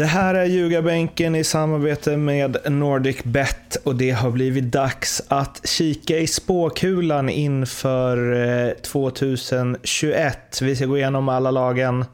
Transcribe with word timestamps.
Det 0.00 0.06
här 0.06 0.34
är 0.34 0.44
Ljugarbänken 0.44 1.34
i 1.34 1.44
samarbete 1.44 2.16
med 2.16 2.56
NordicBet 2.64 3.76
och 3.84 3.96
det 3.96 4.10
har 4.10 4.30
blivit 4.30 4.64
dags 4.64 5.22
att 5.28 5.60
kika 5.64 6.18
i 6.18 6.26
spåkulan 6.26 7.28
inför 7.28 8.32
eh, 8.68 8.72
2021. 8.74 10.62
Vi 10.62 10.76
ska 10.76 10.86
gå 10.86 10.96
igenom 10.96 11.28
alla 11.28 11.50
lagen 11.50 12.04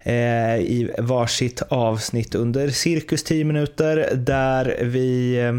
eh, 0.00 0.56
i 0.56 0.94
varsitt 0.98 1.62
avsnitt 1.68 2.34
under 2.34 2.68
cirkus 2.68 3.24
10 3.24 3.44
minuter 3.44 4.14
där 4.14 4.78
vi 4.82 5.38
eh, 5.40 5.52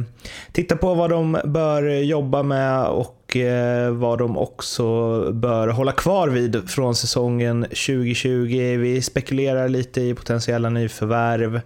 tittar 0.52 0.76
på 0.76 0.94
vad 0.94 1.10
de 1.10 1.38
bör 1.46 1.84
jobba 1.84 2.44
med 2.44 2.86
och 2.86 3.23
eh, 3.36 3.90
vad 3.90 4.20
de 4.20 4.38
också 4.38 4.84
bör 5.32 5.68
hålla 5.68 5.92
kvar 5.92 6.28
vid 6.28 6.70
från 6.70 6.96
säsongen 6.96 7.64
2020. 7.64 8.78
Vi 8.78 9.02
spekulerar 9.02 9.70
lite 9.70 10.02
i 10.02 10.14
potentiella 10.14 10.70
nyförvärv 10.70 11.62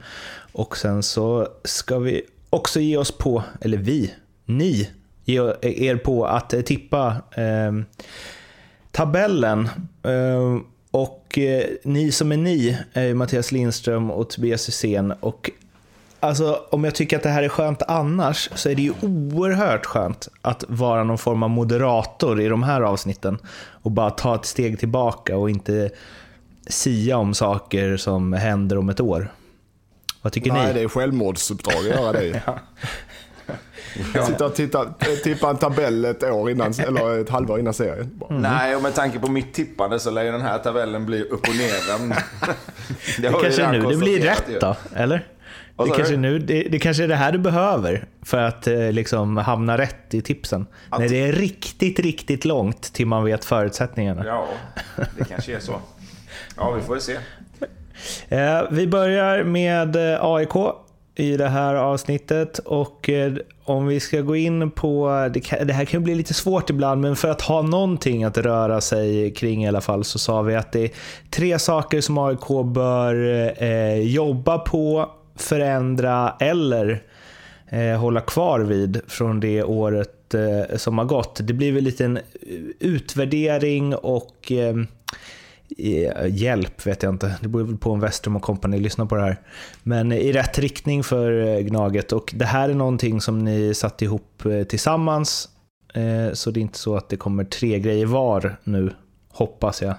och 0.52 0.78
sen 0.78 1.04
så 1.04 1.48
ska 1.64 2.00
vi 2.00 2.22
också 2.50 2.80
ge 2.80 2.98
oss 2.98 3.12
på, 3.12 3.44
eller 3.62 3.78
vi, 3.78 4.14
ni, 4.46 4.90
ge 5.26 5.40
er 5.62 5.96
på 5.96 6.26
att 6.26 6.66
tippa 6.66 7.16
eh, 7.36 7.72
tabellen. 8.92 9.70
Eh, 10.04 10.60
och 10.92 11.38
eh, 11.38 11.66
ni 11.84 12.12
som 12.12 12.32
är 12.32 12.38
ni 12.38 12.78
är 12.94 13.14
Mattias 13.14 13.52
Lindström 13.52 14.12
och 14.12 14.30
Tobias 14.30 14.68
Hysén. 14.68 15.12
Och 15.12 15.52
alltså, 16.20 16.62
om 16.70 16.84
jag 16.84 16.96
tycker 16.96 17.18
att 17.18 17.24
det 17.24 17.30
här 17.30 17.44
är 17.44 17.50
skönt 17.50 17.82
annars 17.88 18.50
så 18.56 18.70
är 18.70 18.76
det 18.76 18.82
ju 18.82 18.94
oerhört 19.02 19.86
skönt 19.86 20.28
att 20.42 20.64
vara 20.68 21.04
någon 21.04 21.18
form 21.18 21.44
av 21.44 21.50
moderator 21.50 22.42
i 22.42 22.48
de 22.48 22.64
här 22.64 22.82
avsnitten. 22.82 23.38
Och 23.70 23.92
bara 23.92 24.10
ta 24.10 24.36
ett 24.36 24.46
steg 24.46 24.80
tillbaka 24.80 25.38
och 25.38 25.50
inte 25.50 25.90
sia 26.68 27.18
om 27.18 27.34
saker 27.34 27.98
som 27.98 28.34
händer 28.34 28.78
om 28.78 28.90
ett 28.90 29.00
år. 29.00 29.32
Vad 30.22 30.34
tycker 30.34 30.52
Nej, 30.52 30.68
ni? 30.68 30.74
det 30.74 30.82
är 30.82 30.88
självmordsuppdrag 30.88 31.78
att 31.78 31.86
göra 31.86 32.12
det. 32.12 32.42
Ja. 34.14 34.26
Sitta 34.26 34.46
och 34.46 34.56
titta, 34.56 34.86
tippa 35.24 35.50
en 35.50 35.58
tabell 35.58 36.06
ett 36.06 36.24
år 36.24 36.52
innan, 36.52 36.74
eller 36.80 37.20
ett 37.20 37.30
halvår 37.30 37.60
innan 37.60 37.74
serien. 37.74 38.12
Bara. 38.14 38.40
Nej, 38.40 38.76
och 38.76 38.82
med 38.82 38.96
tanke 38.96 39.20
på 39.20 39.32
mitt 39.32 39.54
tippande 39.54 40.00
så 40.00 40.12
lär 40.12 40.24
ju 40.24 40.32
den 40.32 40.42
här 40.42 40.58
tabellen 40.58 41.06
bli 41.06 41.24
upp 41.24 41.48
och 41.48 41.56
ner. 41.56 41.98
det 43.22 43.30
Det 43.30 43.36
kanske 43.42 43.72
nu 43.72 43.82
det 43.82 43.98
blir 43.98 44.22
rätt 44.22 44.62
då, 44.62 44.76
eller? 44.96 45.28
Det 45.86 45.92
kanske, 45.96 46.14
är 46.14 46.18
nu, 46.18 46.40
det, 46.40 46.64
det 46.64 46.80
kanske 46.80 47.04
är 47.04 47.08
det 47.08 47.16
här 47.16 47.32
du 47.32 47.38
behöver 47.40 48.06
för 48.22 48.38
att 48.38 48.68
eh, 48.68 48.92
liksom 48.92 49.38
hamna 49.38 49.78
rätt 49.78 50.14
i 50.14 50.22
tipsen. 50.22 50.68
Att- 50.90 51.00
När 51.00 51.10
det 51.10 51.22
är 51.28 51.32
riktigt, 51.32 52.00
riktigt 52.00 52.46
långt 52.46 52.82
till 52.94 53.08
man 53.08 53.24
vet 53.26 53.46
förutsättningarna. 53.46 54.24
Ja, 54.26 54.48
det 55.18 55.26
kanske 55.30 55.56
är 55.56 55.60
så. 55.60 55.76
Ja, 56.58 56.72
vi 56.72 56.82
får 56.82 56.96
ju 56.96 57.02
se. 57.02 57.18
Eh, 58.30 58.62
vi 58.72 58.88
börjar 58.88 59.44
med 59.44 59.96
eh, 60.14 60.20
AIK 60.26 60.56
i 61.16 61.38
det 61.38 61.48
här 61.48 61.76
avsnittet 61.76 62.60
och 62.60 63.10
eh, 63.10 63.34
om 63.64 63.88
vi 63.88 64.00
ska 64.00 64.22
gå 64.22 64.36
in 64.36 64.72
på, 64.72 65.30
det, 65.34 65.40
kan, 65.40 65.68
det 65.68 65.74
här 65.74 65.86
kan 65.86 66.04
bli 66.04 66.16
lite 66.16 66.34
svårt 66.34 66.70
ibland, 66.70 67.02
men 67.02 67.16
för 67.16 67.28
att 67.30 67.42
ha 67.42 67.62
någonting 67.62 68.24
att 68.24 68.38
röra 68.38 68.82
sig 68.82 69.34
kring 69.34 69.64
i 69.64 69.68
alla 69.68 69.82
fall 69.82 70.04
så 70.04 70.20
sa 70.20 70.42
vi 70.42 70.56
att 70.56 70.72
det 70.72 70.80
är 70.84 70.90
tre 71.30 71.60
saker 71.60 72.02
som 72.02 72.18
AIK 72.18 72.48
bör 72.74 73.16
eh, 73.64 73.94
jobba 74.00 74.58
på, 74.58 75.12
förändra 75.38 76.36
eller 76.40 77.04
eh, 77.70 78.00
hålla 78.00 78.22
kvar 78.22 78.60
vid 78.60 79.02
från 79.08 79.40
det 79.40 79.64
året 79.64 80.34
eh, 80.34 80.78
som 80.78 80.98
har 80.98 81.06
gått. 81.06 81.40
Det 81.44 81.54
blir 81.54 81.72
väl 81.72 81.84
lite 81.84 82.06
en 82.06 82.20
utvärdering 82.80 83.96
och 83.96 84.52
eh, 84.52 84.76
hjälp 86.28 86.88
vet 86.88 87.04
jag 87.04 87.14
inte. 87.14 87.36
Det 87.42 87.48
beror 87.48 87.64
väl 87.64 87.78
på 87.78 87.92
om 87.92 88.00
Westrum 88.00 88.36
och 88.36 88.42
kompani 88.42 88.80
lyssnar 88.80 89.06
på 89.06 89.16
det 89.16 89.22
här. 89.22 89.38
Men 89.84 90.12
i 90.12 90.32
rätt 90.32 90.60
riktning 90.60 91.04
för 91.04 91.48
eh, 91.48 91.60
Gnaget 91.60 92.12
och 92.12 92.34
det 92.36 92.46
här 92.46 92.70
är 92.70 92.74
någonting 92.74 93.22
som 93.22 93.40
ni 93.40 93.74
satt 93.74 94.02
ihop 94.02 94.46
eh, 94.46 94.64
tillsammans. 94.64 95.50
Eh, 95.94 96.34
Så 96.34 96.52
det 96.52 96.60
är 96.60 96.62
inte 96.62 96.80
så 96.80 96.96
att 96.96 97.10
det 97.10 97.18
kommer 97.18 97.44
tre 97.44 97.80
grejer 97.80 98.06
var 98.06 98.58
nu, 98.64 98.92
hoppas 99.30 99.82
jag. 99.82 99.96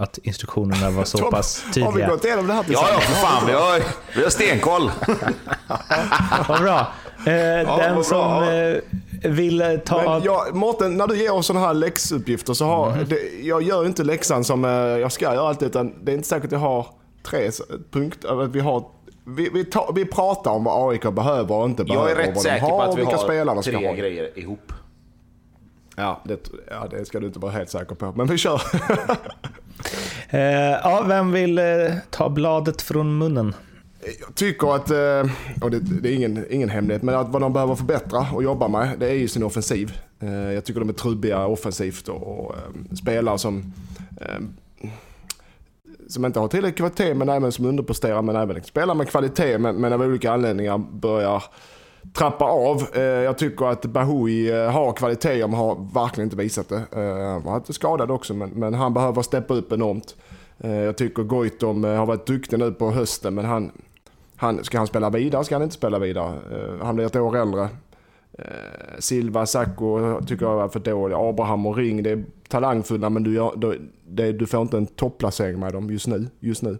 Att 0.00 0.18
instruktionerna 0.22 0.90
var 0.90 1.04
så 1.04 1.18
Tom, 1.18 1.30
pass 1.30 1.62
Har 1.64 1.68
vi 1.74 1.82
tydliga. 1.86 2.08
gått 2.08 2.24
igenom 2.24 2.46
det 2.46 2.52
här 2.52 2.64
Ja, 2.68 2.80
tillsammans? 2.80 3.04
ja, 3.08 3.14
för 3.14 3.26
fan. 3.26 3.46
Vi 3.46 3.52
har, 3.52 3.82
vi 4.16 4.22
har 4.22 4.30
stenkoll. 4.30 4.90
Vad 6.48 6.60
bra. 6.62 6.78
Eh, 7.26 7.68
vad 7.68 7.78
Den 7.80 7.94
bra. 7.94 8.02
som 8.04 8.42
eh, 8.42 9.30
vill 9.30 9.60
eh, 9.60 9.76
ta... 9.76 10.02
Men 10.02 10.22
jag, 10.22 10.54
Mårten, 10.54 10.96
när 10.96 11.06
du 11.06 11.16
ger 11.18 11.32
oss 11.34 11.46
sådana 11.46 11.66
här 11.66 11.74
läxuppgifter 11.74 12.54
så 12.54 12.64
har, 12.64 12.90
Mhm. 12.90 13.04
det, 13.08 13.18
jag 13.42 13.62
gör 13.62 13.86
inte 13.86 14.04
läxan 14.04 14.44
som 14.44 14.64
eh, 14.64 14.70
jag 14.70 15.12
ska 15.12 15.34
göra 15.34 15.48
alltid 15.48 15.68
utan 15.68 15.94
det 16.04 16.12
är 16.12 16.16
inte 16.16 16.28
säkert 16.28 16.44
att 16.46 16.52
jag 16.52 16.58
har 16.58 16.86
tre 17.22 17.50
punkter. 17.90 18.42
att 18.44 18.50
Vi, 18.50 18.60
har, 18.60 18.84
vi, 19.24 19.50
vi, 19.54 19.64
tar, 19.64 19.92
vi 19.94 20.04
pratar 20.04 20.50
om 20.50 20.64
vad 20.64 20.90
AIK 20.92 21.02
behöver 21.02 21.54
och 21.54 21.64
inte 21.66 21.84
behöver. 21.84 22.08
Jag 22.10 22.20
är 22.20 22.26
rätt 22.26 22.40
säker 22.40 22.60
har 22.60 22.70
på 22.70 22.82
att 22.82 22.98
vi 22.98 23.04
har 23.04 23.18
ska 23.62 23.70
tre 23.78 23.86
ha. 23.86 23.94
grejer 23.94 24.38
ihop. 24.38 24.72
Ja 25.96 26.20
det, 26.24 26.50
ja, 26.70 26.86
det 26.90 27.04
ska 27.04 27.20
du 27.20 27.26
inte 27.26 27.38
vara 27.38 27.52
helt 27.52 27.70
säker 27.70 27.94
på. 27.94 28.12
Men 28.16 28.26
vi 28.26 28.38
kör. 28.38 28.62
Eh, 30.30 30.40
ja, 30.82 31.04
vem 31.08 31.32
vill 31.32 31.58
eh, 31.58 31.64
ta 32.10 32.28
bladet 32.28 32.82
från 32.82 33.18
munnen? 33.18 33.54
Jag 34.20 34.34
tycker 34.34 34.74
att, 34.74 34.90
eh, 34.90 35.32
och 35.62 35.70
det, 35.70 35.80
det 35.80 36.08
är 36.08 36.14
ingen, 36.14 36.44
ingen 36.50 36.68
hemlighet, 36.68 37.02
men 37.02 37.14
att 37.14 37.28
vad 37.28 37.42
de 37.42 37.52
behöver 37.52 37.74
förbättra 37.74 38.26
och 38.34 38.42
jobba 38.42 38.68
med, 38.68 38.98
det 38.98 39.08
är 39.10 39.14
ju 39.14 39.28
sin 39.28 39.42
offensiv. 39.42 39.92
Eh, 40.20 40.52
jag 40.52 40.64
tycker 40.64 40.80
de 40.80 40.88
är 40.88 40.92
trubbiga 40.92 41.46
offensivt 41.46 42.08
och, 42.08 42.44
och 42.44 42.54
eh, 42.54 42.94
spelar 42.94 43.36
som, 43.36 43.72
som 46.08 46.24
inte 46.24 46.40
har 46.40 46.48
tillräcklig 46.48 46.76
kvalitet, 46.76 47.14
men 47.14 47.28
även 47.28 47.52
som 47.52 47.64
underpresterar, 47.64 48.22
men 48.22 48.36
även 48.36 48.62
spelar 48.62 48.94
med 48.94 49.08
kvalitet, 49.08 49.58
men, 49.58 49.76
men 49.76 49.92
av 49.92 50.02
olika 50.02 50.32
anledningar 50.32 50.78
börjar 50.78 51.42
trappa 52.14 52.44
av. 52.44 52.86
Eh, 52.92 53.02
jag 53.02 53.38
tycker 53.38 53.66
att 53.66 53.86
Bahoui 53.86 54.50
eh, 54.50 54.70
har 54.70 54.92
kvaliteter, 54.92 55.48
men 55.48 55.58
har 55.58 55.94
verkligen 55.94 56.26
inte 56.26 56.36
visat 56.36 56.68
det. 56.68 56.82
Eh, 56.92 57.28
han 57.32 57.42
var 57.42 57.56
inte 57.56 57.72
skadad 57.72 58.10
också, 58.10 58.34
men, 58.34 58.50
men 58.50 58.74
han 58.74 58.94
behöver 58.94 59.22
steppa 59.22 59.54
upp 59.54 59.72
enormt. 59.72 60.16
Jag 60.62 60.96
tycker 60.96 61.22
Goitom 61.22 61.84
har 61.84 62.06
varit 62.06 62.26
duktig 62.26 62.58
nu 62.58 62.72
på 62.72 62.90
hösten, 62.90 63.34
men 63.34 63.44
han, 63.44 63.70
han, 64.36 64.64
ska 64.64 64.78
han 64.78 64.86
spela 64.86 65.10
vidare? 65.10 65.44
Ska 65.44 65.54
han 65.54 65.62
inte 65.62 65.74
spela 65.74 65.98
vidare? 65.98 66.34
Han 66.82 66.96
blir 66.96 67.06
ett 67.06 67.16
år 67.16 67.36
äldre. 67.36 67.68
Silva, 68.98 69.46
Sacco 69.46 70.20
tycker 70.26 70.46
jag 70.46 70.56
var 70.56 70.68
för 70.68 70.80
dåliga. 70.80 71.18
Abraham 71.18 71.66
och 71.66 71.76
Ring, 71.76 72.02
det 72.02 72.10
är 72.10 72.24
talangfulla 72.48 73.10
men 73.10 73.22
du, 73.22 73.34
gör, 73.34 73.76
det, 74.06 74.32
du 74.32 74.46
får 74.46 74.62
inte 74.62 74.76
en 74.76 74.86
topplacering 74.86 75.60
med 75.60 75.72
dem 75.72 75.90
just 75.90 76.06
nu. 76.06 76.26
Just 76.40 76.62
nu. 76.62 76.78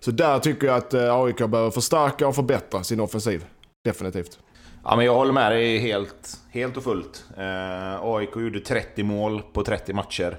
Så 0.00 0.10
där 0.10 0.38
tycker 0.38 0.66
jag 0.66 0.76
att 0.76 0.94
AIK 0.94 1.38
behöver 1.38 1.70
förstärka 1.70 2.28
och 2.28 2.34
förbättra 2.34 2.82
sin 2.82 3.00
offensiv. 3.00 3.44
Definitivt. 3.86 4.38
Ja, 4.84 4.96
men 4.96 5.04
jag 5.04 5.14
håller 5.14 5.32
med 5.32 5.52
dig 5.52 5.78
helt, 5.78 6.40
helt 6.50 6.76
och 6.76 6.84
fullt. 6.84 7.24
Eh, 7.36 8.04
AIK 8.04 8.36
gjorde 8.36 8.60
30 8.60 9.02
mål 9.02 9.42
på 9.52 9.64
30 9.64 9.92
matcher. 9.92 10.38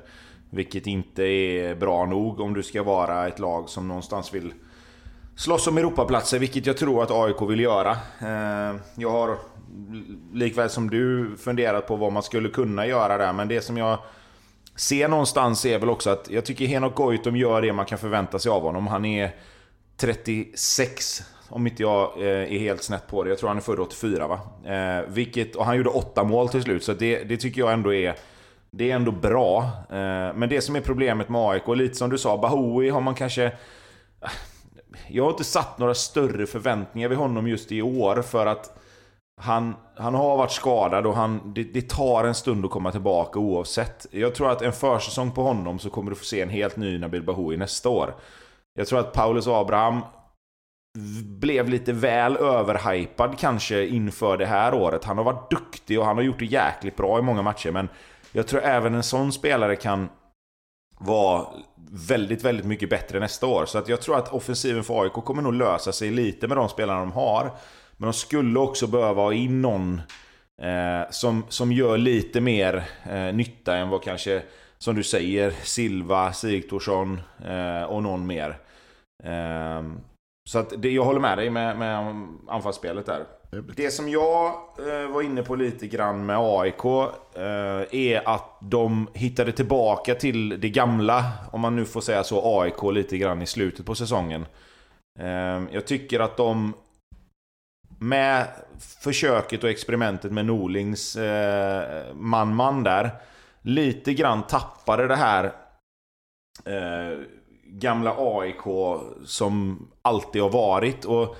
Vilket 0.50 0.88
inte 0.88 1.24
är 1.24 1.75
bra 1.75 2.06
nog 2.06 2.40
om 2.40 2.53
du 2.53 2.63
ska 2.63 2.84
vara 2.84 3.28
ett 3.28 3.40
lag 3.40 3.69
som 3.69 3.88
någonstans 3.88 4.34
vill 4.34 4.53
slåss 5.36 5.68
om 5.68 5.78
Europaplatser, 5.78 6.40
vilket 6.40 6.66
jag 6.66 6.78
tror 6.78 7.03
att 7.03 7.12
AIK 7.12 7.41
vill 7.50 7.59
göra. 7.59 7.91
Eh, 8.22 8.75
jag 8.96 9.12
har 9.12 9.38
likväl 10.34 10.69
som 10.69 10.90
du 10.90 11.36
funderat 11.38 11.88
på 11.88 11.96
vad 11.96 12.12
man 12.12 12.24
skulle 12.24 12.50
kunna 12.50 12.86
göra 12.88 13.18
där, 13.18 13.34
men 13.34 13.47
det 13.47 13.62
som 13.62 13.78
jag 13.78 14.00
ser 14.75 15.07
någonstans 15.07 15.66
är 15.66 15.80
väl 15.80 15.90
också 15.90 16.09
att 16.09 16.30
jag 16.30 16.46
tycker 16.46 16.66
Henok 16.66 16.96
Goitom 16.96 17.36
gör 17.36 17.62
det 17.62 17.74
man 17.74 17.86
kan 17.86 17.97
förvänta 17.97 18.40
sig 18.40 18.50
av 18.50 18.62
honom. 18.62 18.88
Han 18.88 19.06
är 19.06 19.36
36, 19.98 21.24
om 21.49 21.67
inte 21.67 21.81
jag 21.81 22.11
eh, 22.17 22.53
är 22.53 22.59
helt 22.59 22.83
snett 22.83 23.07
på 23.07 23.23
det. 23.23 23.29
Jag 23.29 23.39
tror 23.39 23.47
han 23.47 23.57
är 23.57 23.61
född 23.61 23.79
84 23.79 24.27
va? 24.27 24.39
Eh, 24.65 25.05
vilket, 25.07 25.55
och 25.55 25.65
han 25.65 25.77
gjorde 25.77 25.89
åtta 25.89 26.23
mål 26.23 26.49
till 26.49 26.63
slut, 26.63 26.83
så 26.83 26.94
det, 26.94 27.23
det 27.23 27.38
tycker 27.38 27.61
jag 27.61 27.73
ändå 27.73 27.94
är 27.94 28.15
det 28.71 28.91
är 28.91 28.95
ändå 28.95 29.11
bra. 29.11 29.63
Eh, 29.89 30.33
men 30.35 30.49
det 30.49 30.61
som 30.61 30.75
är 30.75 30.81
problemet 30.81 31.29
med 31.29 31.41
AIK, 31.41 31.67
lite 31.67 31.95
som 31.95 32.09
du 32.09 32.17
sa, 32.17 32.38
Bahoui 32.38 32.89
har 32.89 33.01
man 33.01 33.15
kanske... 33.15 33.51
Jag 35.07 35.23
har 35.23 35.31
inte 35.31 35.44
satt 35.44 35.77
några 35.77 35.94
större 35.94 36.45
förväntningar 36.45 37.09
vid 37.09 37.17
honom 37.17 37.47
just 37.47 37.71
i 37.71 37.81
år 37.81 38.21
för 38.21 38.45
att 38.45 38.77
han, 39.41 39.75
han 39.95 40.15
har 40.15 40.38
varit 40.38 40.51
skadad 40.51 41.05
och 41.05 41.15
han, 41.15 41.53
det, 41.53 41.63
det 41.63 41.89
tar 41.89 42.23
en 42.23 42.35
stund 42.35 42.65
att 42.65 42.71
komma 42.71 42.91
tillbaka 42.91 43.39
oavsett. 43.39 44.05
Jag 44.11 44.35
tror 44.35 44.51
att 44.51 44.61
en 44.61 44.73
försäsong 44.73 45.31
på 45.31 45.44
honom 45.44 45.79
så 45.79 45.89
kommer 45.89 46.09
du 46.09 46.15
få 46.15 46.25
se 46.25 46.41
en 46.41 46.49
helt 46.49 46.77
ny 46.77 46.97
Nabil 46.97 47.23
Bahoui 47.23 47.57
nästa 47.57 47.89
år. 47.89 48.15
Jag 48.73 48.88
tror 48.88 48.99
att 48.99 49.13
Paulus 49.13 49.47
Abraham 49.47 50.01
blev 51.47 51.69
lite 51.69 51.94
väl 51.94 52.38
överhypad 52.38 53.39
kanske 53.39 53.88
inför 53.88 54.38
det 54.38 54.45
här 54.45 54.73
året. 54.73 55.03
Han 55.03 55.17
har 55.17 55.23
varit 55.23 55.49
duktig 55.49 55.99
och 55.99 56.05
han 56.05 56.15
har 56.15 56.23
gjort 56.23 56.39
det 56.39 56.45
jäkligt 56.45 56.95
bra 56.95 57.19
i 57.19 57.21
många 57.21 57.41
matcher 57.41 57.71
men 57.71 57.89
jag 58.31 58.47
tror 58.47 58.61
även 58.61 58.95
en 58.95 59.03
sån 59.03 59.31
spelare 59.31 59.75
kan 59.75 60.09
vara 60.99 61.47
väldigt, 61.91 62.44
väldigt 62.44 62.65
mycket 62.65 62.89
bättre 62.89 63.19
nästa 63.19 63.47
år. 63.47 63.65
Så 63.65 63.77
att 63.77 63.89
jag 63.89 64.01
tror 64.01 64.17
att 64.17 64.33
offensiven 64.33 64.83
för 64.83 65.01
AIK 65.03 65.13
kommer 65.13 65.41
nog 65.41 65.53
lösa 65.53 65.91
sig 65.91 66.11
lite 66.11 66.47
med 66.47 66.57
de 66.57 66.69
spelarna 66.69 66.99
de 66.99 67.11
har. 67.11 67.44
Men 67.97 68.07
de 68.07 68.13
skulle 68.13 68.59
också 68.59 68.88
behöva 68.88 69.21
ha 69.21 69.33
in 69.33 69.61
någon 69.61 70.01
eh, 70.61 71.09
som, 71.09 71.45
som 71.49 71.71
gör 71.71 71.97
lite 71.97 72.41
mer 72.41 72.83
eh, 73.03 73.35
nytta 73.35 73.75
än 73.75 73.89
vad 73.89 74.03
kanske, 74.03 74.41
som 74.77 74.95
du 74.95 75.03
säger, 75.03 75.51
Silva, 75.51 76.33
Sigthorsson 76.33 77.21
eh, 77.45 77.83
och 77.83 78.03
någon 78.03 78.27
mer. 78.27 78.57
Ehm, 79.23 79.99
så 80.47 80.59
att 80.59 80.73
det, 80.77 80.91
jag 80.91 81.03
håller 81.03 81.19
med 81.19 81.38
dig 81.38 81.49
med, 81.49 81.77
med 81.77 82.27
anfallsspelet 82.47 83.05
där. 83.05 83.25
Det 83.75 83.91
som 83.91 84.09
jag 84.09 84.45
eh, 84.79 85.11
var 85.11 85.21
inne 85.21 85.44
på 85.44 85.55
lite 85.55 85.88
grann 85.88 86.25
med 86.25 86.38
AIK 86.39 86.85
eh, 87.35 87.99
är 87.99 88.29
att 88.29 88.57
de 88.61 89.07
hittade 89.13 89.51
tillbaka 89.51 90.15
till 90.15 90.61
det 90.61 90.69
gamla, 90.69 91.31
om 91.51 91.61
man 91.61 91.75
nu 91.75 91.85
får 91.85 92.01
säga 92.01 92.23
så, 92.23 92.61
AIK 92.61 92.83
lite 92.94 93.17
grann 93.17 93.41
i 93.41 93.45
slutet 93.45 93.85
på 93.85 93.95
säsongen. 93.95 94.45
Eh, 95.19 95.63
jag 95.71 95.85
tycker 95.85 96.19
att 96.19 96.38
de 96.38 96.73
med 97.99 98.47
försöket 99.01 99.63
och 99.63 99.69
experimentet 99.69 100.31
med 100.31 100.45
Norlings 100.45 101.15
eh, 101.15 102.15
man-man 102.15 102.83
där 102.83 103.11
lite 103.61 104.13
grann 104.13 104.44
tappade 104.44 105.07
det 105.07 105.15
här 105.15 105.45
eh, 106.65 107.19
gamla 107.69 108.16
AIK 108.18 108.64
som 109.25 109.88
alltid 110.02 110.42
har 110.42 110.50
varit. 110.50 111.06
Och 111.06 111.36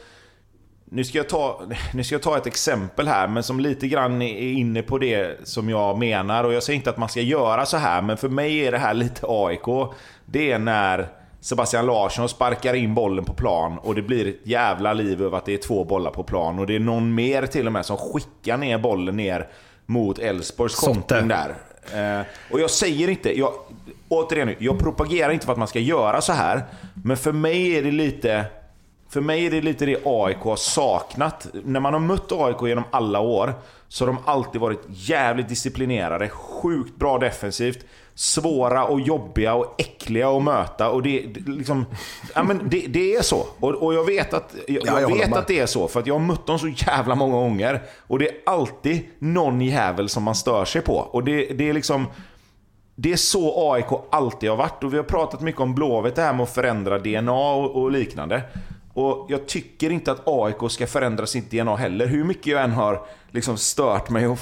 nu 0.86 1.04
ska, 1.04 1.18
jag 1.18 1.30
ta, 1.30 1.62
nu 1.94 2.04
ska 2.04 2.16
jag 2.16 2.22
ta 2.22 2.38
ett 2.38 2.48
exempel 2.48 3.08
här, 3.08 3.28
men 3.28 3.44
som 3.44 3.60
lite 3.60 3.88
grann 3.88 4.22
är 4.22 4.52
inne 4.52 4.82
på 4.82 4.98
det 4.98 5.48
som 5.48 5.70
jag 5.70 5.98
menar. 5.98 6.44
Och 6.44 6.54
jag 6.54 6.64
säger 6.64 6.78
inte 6.78 6.90
att 6.90 6.98
man 6.98 7.10
ska 7.10 7.22
göra 7.22 7.66
så 7.66 7.78
här, 7.78 8.02
men 8.02 8.18
för 8.18 8.30
mig 8.30 8.66
är 8.66 8.72
det 8.72 8.78
här 8.78 8.94
lite 9.04 9.26
AIK. 9.30 9.94
Det 10.26 10.52
är 10.52 10.60
när 10.60 11.08
Sebastian 11.42 11.86
Larsson 11.86 12.30
sparkar 12.30 12.74
in 12.74 12.94
bollen 12.94 13.26
på 13.26 13.34
plan 13.34 13.78
och 13.78 13.96
det 13.96 14.02
blir 14.02 14.28
ett 14.28 14.40
jävla 14.44 14.94
liv 14.94 15.22
över 15.22 15.38
att 15.38 15.46
det 15.46 15.54
är 15.54 15.58
två 15.58 15.84
bollar 15.84 16.12
på 16.12 16.24
plan. 16.24 16.60
Och 16.60 16.68
det 16.68 16.76
är 16.76 16.80
någon 16.80 17.16
mer 17.16 17.46
till 17.46 17.68
och 17.68 17.74
med 17.74 17.86
som 17.86 17.98
skickar 17.98 18.58
ner 18.58 18.78
bollen 18.78 19.18
ner 19.18 19.48
mot 19.86 20.20
Elfsborgs 20.20 20.76
kontring 20.76 21.28
där. 21.28 21.56
Eh, 21.94 22.22
och 22.52 22.60
jag 22.60 22.72
säger 22.72 23.08
inte, 23.08 23.40
jag, 23.40 23.54
återigen, 24.10 24.56
jag 24.60 24.80
propagerar 24.80 25.32
inte 25.32 25.46
för 25.46 25.52
att 25.54 25.60
man 25.60 25.68
ska 25.68 25.80
göra 25.80 26.22
så 26.22 26.34
här. 26.34 26.64
Men 27.04 27.18
för 27.18 27.32
mig 27.32 27.78
är 27.78 27.84
det 27.84 27.92
lite... 27.92 28.46
För 29.10 29.22
mig 29.22 29.46
är 29.46 29.52
det 29.52 29.62
lite 29.62 29.86
det 29.86 29.98
AIK 30.06 30.38
har 30.38 30.56
saknat. 30.56 31.48
När 31.64 31.80
man 31.80 31.94
har 31.94 32.00
mött 32.00 32.32
AIK 32.32 32.58
genom 32.62 32.84
alla 32.92 33.20
år 33.20 33.54
så 33.88 34.06
har 34.06 34.14
de 34.14 34.18
alltid 34.26 34.62
varit 34.62 34.82
jävligt 34.90 35.50
disciplinerade, 35.50 36.30
sjukt 36.30 36.96
bra 36.96 37.18
defensivt, 37.18 37.86
svåra 38.16 38.86
och 38.86 39.02
jobbiga 39.02 39.54
och 39.54 39.76
äckliga 39.78 40.30
att 40.30 40.44
möta. 40.44 40.90
Och 40.90 41.04
det, 41.04 41.26
liksom, 41.46 41.86
ja, 42.36 42.44
men 42.44 42.70
det, 42.70 42.80
det 42.88 43.16
är 43.16 43.22
så. 43.22 43.48
Och, 43.60 43.70
och, 43.70 43.94
jag 43.94 44.06
vet, 44.06 44.34
att, 44.34 44.56
jag, 44.68 44.84
ja, 44.86 45.02
jag 45.02 45.18
vet 45.18 45.34
att 45.34 45.48
det 45.48 45.60
är 45.60 45.66
så, 45.66 45.88
för 45.88 46.00
att 46.00 46.08
jag 46.08 46.14
har 46.16 46.20
mött 46.20 46.46
dem 46.46 46.60
så 46.60 46.68
jävla 46.68 47.16
många 47.16 47.36
gånger. 47.36 47.82
Och 48.08 48.20
det 48.20 48.28
är 48.28 48.36
alltid 48.46 49.06
någon 49.20 49.62
jävel 49.62 50.10
som 50.10 50.24
man 50.24 50.36
stör 50.36 50.66
sig 50.66 50.82
på. 50.82 50.94
Och 50.94 51.24
det, 51.24 51.46
det 51.46 51.70
är 51.70 51.74
liksom... 51.74 52.06
Det 53.00 53.12
är 53.12 53.18
så 53.18 53.74
AIK 53.74 53.86
alltid 54.12 54.50
har 54.50 54.58
varit 54.58 54.84
och 54.84 54.94
vi 54.94 54.98
har 54.98 55.04
pratat 55.04 55.42
mycket 55.42 55.62
om 55.62 55.76
Blåvitt, 55.76 56.16
det 56.16 56.22
här 56.22 56.34
med 56.34 56.44
att 56.44 56.54
förändra 56.54 57.00
DNA 57.00 57.52
och, 57.52 57.82
och 57.82 57.92
liknande. 57.92 58.42
Och 58.98 59.26
jag 59.30 59.48
tycker 59.48 59.90
inte 59.90 60.12
att 60.12 60.22
AIK 60.26 60.72
ska 60.72 60.88
förändra 60.88 61.26
sitt 61.26 61.52
DNA 61.52 61.76
heller. 61.76 62.08
Hur 62.08 62.24
mycket 62.24 62.48
jag 62.48 62.64
än 62.64 62.72
har 62.72 63.06
liksom 63.32 63.58
stört 63.58 64.10
mig 64.10 64.28
och 64.28 64.40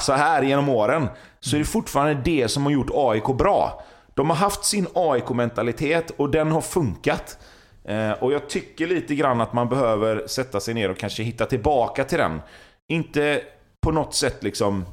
så 0.00 0.12
här 0.12 0.42
genom 0.42 0.68
åren. 0.68 1.08
Så 1.40 1.56
är 1.56 1.58
det 1.58 1.64
fortfarande 1.64 2.22
det 2.24 2.48
som 2.48 2.64
har 2.64 2.72
gjort 2.72 2.90
AIK 2.94 3.24
bra. 3.24 3.82
De 4.14 4.30
har 4.30 4.36
haft 4.36 4.64
sin 4.64 4.86
AIK-mentalitet 4.94 6.10
och 6.16 6.30
den 6.30 6.52
har 6.52 6.60
funkat. 6.60 7.38
Eh, 7.84 8.10
och 8.10 8.32
jag 8.32 8.48
tycker 8.48 8.86
lite 8.86 9.14
grann 9.14 9.40
att 9.40 9.52
man 9.52 9.68
behöver 9.68 10.26
sätta 10.26 10.60
sig 10.60 10.74
ner 10.74 10.90
och 10.90 10.98
kanske 10.98 11.22
hitta 11.22 11.46
tillbaka 11.46 12.04
till 12.04 12.18
den. 12.18 12.40
Inte 12.88 13.42
på 13.80 13.92
något 13.92 14.14
sätt 14.14 14.42
liksom 14.42 14.84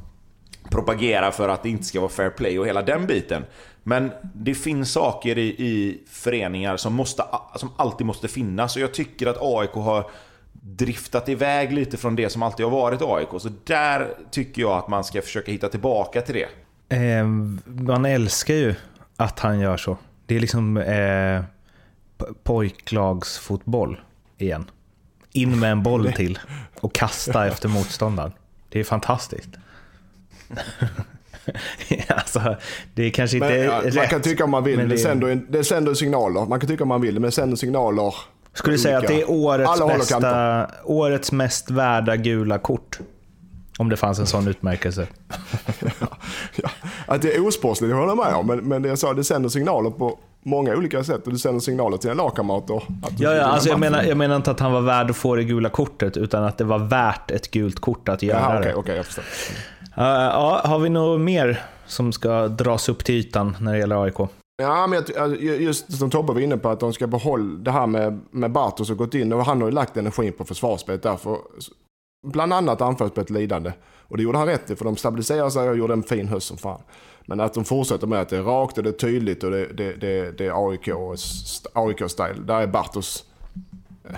propagera 0.69 1.31
för 1.31 1.50
att 1.50 1.63
det 1.63 1.69
inte 1.69 1.83
ska 1.83 2.00
vara 2.00 2.10
fair 2.10 2.30
play 2.30 2.60
och 2.60 2.68
hela 2.68 2.81
den 2.81 3.07
biten. 3.07 3.45
Men 3.83 4.12
det 4.33 4.56
finns 4.56 4.92
saker 4.92 5.38
i, 5.38 5.48
i 5.48 6.04
föreningar 6.07 6.77
som, 6.77 6.94
måste, 6.94 7.24
som 7.56 7.69
alltid 7.77 8.07
måste 8.07 8.27
finnas 8.27 8.75
och 8.75 8.81
jag 8.81 8.94
tycker 8.94 9.27
att 9.27 9.38
AIK 9.42 9.71
har 9.71 10.10
driftat 10.51 11.30
iväg 11.30 11.74
lite 11.74 11.98
från 11.98 12.16
det 12.16 12.30
som 12.30 12.44
alltid 12.44 12.66
har 12.66 12.71
varit 12.71 13.01
AIK. 13.01 13.42
Så 13.42 13.50
där 13.63 14.07
tycker 14.31 14.62
jag 14.62 14.71
att 14.71 14.88
man 14.88 15.04
ska 15.04 15.21
försöka 15.21 15.51
hitta 15.51 15.69
tillbaka 15.69 16.21
till 16.21 16.36
det. 16.36 16.48
Eh, 16.95 17.25
man 17.65 18.06
älskar 18.06 18.54
ju 18.54 18.75
att 19.15 19.39
han 19.39 19.60
gör 19.60 19.77
så. 19.77 19.98
Det 20.25 20.36
är 20.36 20.39
liksom 20.39 20.77
eh, 20.77 21.44
pojklagsfotboll 22.44 24.00
igen. 24.38 24.72
In 25.31 25.60
med 25.60 25.72
en 25.72 25.83
boll 25.83 26.13
till 26.13 26.39
och 26.80 26.94
kasta 26.94 27.48
efter 27.48 27.69
motståndaren. 27.69 28.31
Det 28.69 28.80
är 28.80 28.83
fantastiskt. 28.83 29.50
alltså, 32.07 32.56
det 32.94 33.04
är 33.04 33.10
kanske 33.10 33.38
inte 33.38 33.50
men, 33.50 33.60
ja, 33.60 33.81
rätt. 33.84 33.96
Man 33.96 34.07
kan 34.07 34.22
tycka 34.22 34.44
om 34.44 34.51
man 34.51 34.63
vill, 34.63 34.78
det, 34.78 34.86
det, 34.86 34.98
sänder, 34.98 35.42
det 35.50 35.63
sänder 35.63 35.94
signaler. 35.94 36.46
Man 36.46 36.60
kan 36.60 36.69
tycka 36.69 36.84
om 36.84 36.88
man 36.88 37.01
vill, 37.01 37.13
men 37.13 37.22
det 37.22 37.31
sänder 37.31 37.57
signaler. 37.57 38.16
Skulle 38.54 38.75
du 38.75 38.80
säga 38.80 38.98
att 38.98 39.07
det 39.07 39.22
är 39.22 39.31
årets, 39.31 39.80
bästa, 39.88 40.68
årets 40.84 41.31
mest 41.31 41.72
värda 41.72 42.16
gula 42.16 42.57
kort? 42.57 43.00
Om 43.78 43.90
det 43.90 43.98
fanns 43.98 44.19
en 44.19 44.28
sån 44.28 44.48
utmärkelse. 44.48 45.07
ja, 45.80 45.90
ja. 46.56 46.69
Att 47.06 47.22
det 47.22 47.36
är 47.36 47.48
osportsligt, 47.48 47.92
det 47.92 47.96
håller 47.96 48.07
jag 48.07 48.18
med 48.18 48.36
om. 48.36 48.48
Men, 48.48 48.60
men 48.60 48.81
det 48.81 48.90
jag 48.90 49.00
sa, 49.00 49.13
det 49.13 49.24
sänder 49.24 49.50
signaler 49.50 49.90
på 49.90 50.19
många 50.44 50.75
olika 50.75 51.04
sätt 51.04 51.25
och 51.25 51.34
du 51.34 51.40
sänder 51.40 51.60
signaler 51.60 51.98
till 51.98 52.10
dina 52.10 52.24
lagkamrater. 52.24 52.84
Ja, 53.18 53.36
ja 53.36 53.44
alltså 53.44 53.69
jag, 53.69 53.80
menar, 53.80 54.04
jag 54.04 54.18
menar 54.18 54.36
inte 54.36 54.51
att 54.51 54.60
han 54.60 54.72
var 54.72 54.81
värd 54.81 55.10
att 55.10 55.18
få 55.18 55.36
det 55.36 55.44
gula 55.44 55.69
kortet, 55.69 56.18
utan 56.18 56.44
att 56.44 56.57
det 56.57 56.63
var 56.63 56.80
värt 56.80 57.31
ett 57.31 57.51
gult 57.51 57.80
kort 57.80 58.10
att 58.10 58.24
göra 58.24 58.40
Jaha, 58.40 58.60
okay, 58.60 58.72
det. 58.72 58.75
Okay, 58.78 58.96
jag 58.96 59.06
förstår. 59.06 59.24
Uh, 60.00 60.06
ja, 60.06 60.62
har 60.66 60.80
vi 60.80 60.90
något 60.90 61.22
mer 61.22 61.66
som 61.86 62.12
ska 62.12 62.48
dras 62.48 62.90
upp 62.90 63.04
till 63.04 63.16
ytan 63.16 63.57
när 63.60 63.74
det 63.74 63.80
gäller 63.80 64.04
AIK? 64.04 64.18
Ja, 64.62 64.88
men 64.88 65.04
just 65.40 65.98
som 65.98 66.10
Tobbe 66.10 66.34
var 66.34 66.42
inne 66.42 66.57
på, 66.57 66.69
att 66.69 66.80
de 66.80 66.94
ska 66.94 67.07
behålla 67.07 67.60
det 67.60 67.72
här 67.72 67.88
med, 67.88 68.19
med 68.31 68.51
Bartos 68.51 68.90
och 68.90 68.98
gått 68.98 69.13
in. 69.13 69.34
Och 69.34 69.46
han 69.46 69.62
har 69.62 69.68
ju 69.68 69.74
lagt 69.74 69.98
energin 69.98 70.34
på 70.34 70.46
försvarsspelet 70.46 71.04
därför. 71.04 71.38
Bland 72.28 72.54
annat 72.54 72.81
anfallsspelet 72.81 73.30
lidande. 73.30 73.74
Och 74.07 74.18
det 74.18 74.24
gjorde 74.24 74.38
han 74.38 74.48
rätt 74.48 74.72
i, 74.72 74.75
för 74.75 74.86
de 74.86 74.98
stabiliserade 74.98 75.51
sig 75.51 75.69
och 75.69 75.78
gjorde 75.78 75.94
en 75.94 76.04
fin 76.04 76.28
höst 76.28 76.48
som 76.48 76.57
fan. 76.57 76.81
Men 77.25 77.40
att 77.40 77.54
de 77.54 77.66
fortsätter 77.66 78.07
med 78.07 78.22
att 78.22 78.30
det 78.30 78.38
är 78.38 78.44
rakt 78.44 78.78
och 78.78 78.84
det 78.84 78.90
är 78.90 78.94
tydligt 78.94 79.44
och 79.44 79.51
det, 79.51 79.66
det, 79.66 79.94
det, 79.94 80.38
det 80.38 80.46
är 80.46 80.69
AIK, 80.69 80.88
AIK-style. 81.74 82.46
Där 82.46 82.62
är 82.62 82.68
Bartos 82.68 83.25
eh, 84.10 84.15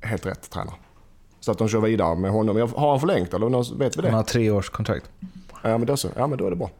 helt 0.00 0.26
rätt 0.26 0.50
tränare. 0.50 0.76
Så 1.42 1.52
att 1.52 1.58
de 1.58 1.68
kör 1.68 1.80
vidare 1.80 2.14
med 2.14 2.30
honom. 2.30 2.72
Har 2.76 2.90
han 2.90 3.00
förlängt 3.00 3.34
eller 3.34 3.78
vet 3.78 3.96
vi 3.96 4.02
det? 4.02 4.08
Han 4.08 4.16
har 4.16 4.24
tre 4.24 4.50
års 4.50 4.70
kontrakt. 4.70 5.10
Ja 5.62 5.78
men, 5.78 5.86
då 5.86 5.96
så. 5.96 6.08
ja 6.16 6.26
men 6.26 6.38
då 6.38 6.46
är 6.46 6.50
det 6.50 6.56
bra. 6.56 6.70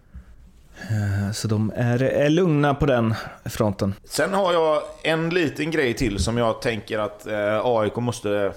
Eh, 0.90 1.32
så 1.32 1.48
de 1.48 1.72
är, 1.76 2.02
är 2.02 2.30
lugna 2.30 2.74
på 2.74 2.86
den 2.86 3.14
fronten. 3.44 3.94
Sen 4.04 4.34
har 4.34 4.52
jag 4.52 4.82
en 5.02 5.30
liten 5.30 5.70
grej 5.70 5.94
till 5.94 6.18
som 6.18 6.38
jag 6.38 6.62
tänker 6.62 6.98
att 6.98 7.26
eh, 7.26 7.60
AIK 7.64 7.96
måste, 7.96 8.52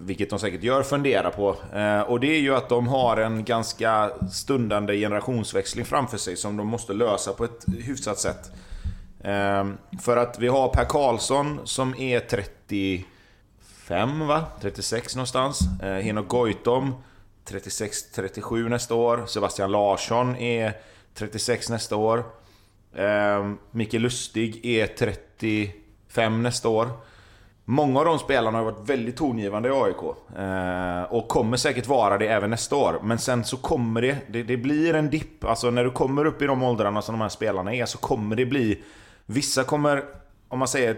vilket 0.00 0.30
de 0.30 0.38
säkert 0.38 0.62
gör, 0.62 0.82
fundera 0.82 1.30
på. 1.30 1.56
Eh, 1.74 2.00
och 2.00 2.20
det 2.20 2.36
är 2.36 2.40
ju 2.40 2.54
att 2.54 2.68
de 2.68 2.88
har 2.88 3.16
en 3.16 3.44
ganska 3.44 4.10
stundande 4.32 4.96
generationsväxling 4.96 5.84
framför 5.84 6.18
sig 6.18 6.36
som 6.36 6.56
de 6.56 6.66
måste 6.66 6.92
lösa 6.92 7.32
på 7.32 7.44
ett 7.44 7.64
hyfsat 7.78 8.18
sätt. 8.18 8.50
För 10.00 10.16
att 10.16 10.38
vi 10.38 10.48
har 10.48 10.68
Per 10.68 10.84
Karlsson 10.84 11.60
som 11.64 11.94
är 11.98 12.20
35 13.88 14.26
va? 14.26 14.44
36 14.60 15.16
någonstans. 15.16 15.60
Eh, 15.82 15.92
Henok 15.92 16.28
Goitom 16.28 16.94
36-37 17.48 18.68
nästa 18.68 18.94
år. 18.94 19.26
Sebastian 19.26 19.70
Larsson 19.70 20.36
är 20.36 20.72
36 21.14 21.70
nästa 21.70 21.96
år. 21.96 22.24
Eh, 22.94 23.50
Micke 23.70 23.94
Lustig 23.94 24.66
är 24.66 24.86
35 24.86 26.42
nästa 26.42 26.68
år. 26.68 26.88
Många 27.64 27.98
av 27.98 28.04
de 28.04 28.18
spelarna 28.18 28.58
har 28.58 28.64
varit 28.64 28.88
väldigt 28.90 29.16
tongivande 29.16 29.68
i 29.68 29.72
AIK. 29.72 30.02
Eh, 30.38 31.02
och 31.02 31.28
kommer 31.28 31.56
säkert 31.56 31.86
vara 31.86 32.18
det 32.18 32.26
även 32.26 32.50
nästa 32.50 32.76
år. 32.76 33.00
Men 33.02 33.18
sen 33.18 33.44
så 33.44 33.56
kommer 33.56 34.02
det, 34.02 34.18
det, 34.28 34.42
det 34.42 34.56
blir 34.56 34.94
en 34.94 35.10
dipp. 35.10 35.44
Alltså 35.44 35.70
när 35.70 35.84
du 35.84 35.90
kommer 35.90 36.24
upp 36.24 36.42
i 36.42 36.46
de 36.46 36.62
åldrarna 36.62 37.02
som 37.02 37.12
de 37.12 37.20
här 37.20 37.28
spelarna 37.28 37.74
är 37.74 37.86
så 37.86 37.98
kommer 37.98 38.36
det 38.36 38.46
bli... 38.46 38.82
Vissa 39.26 39.64
kommer, 39.64 40.04
om 40.48 40.58
man 40.58 40.68
säger 40.68 40.96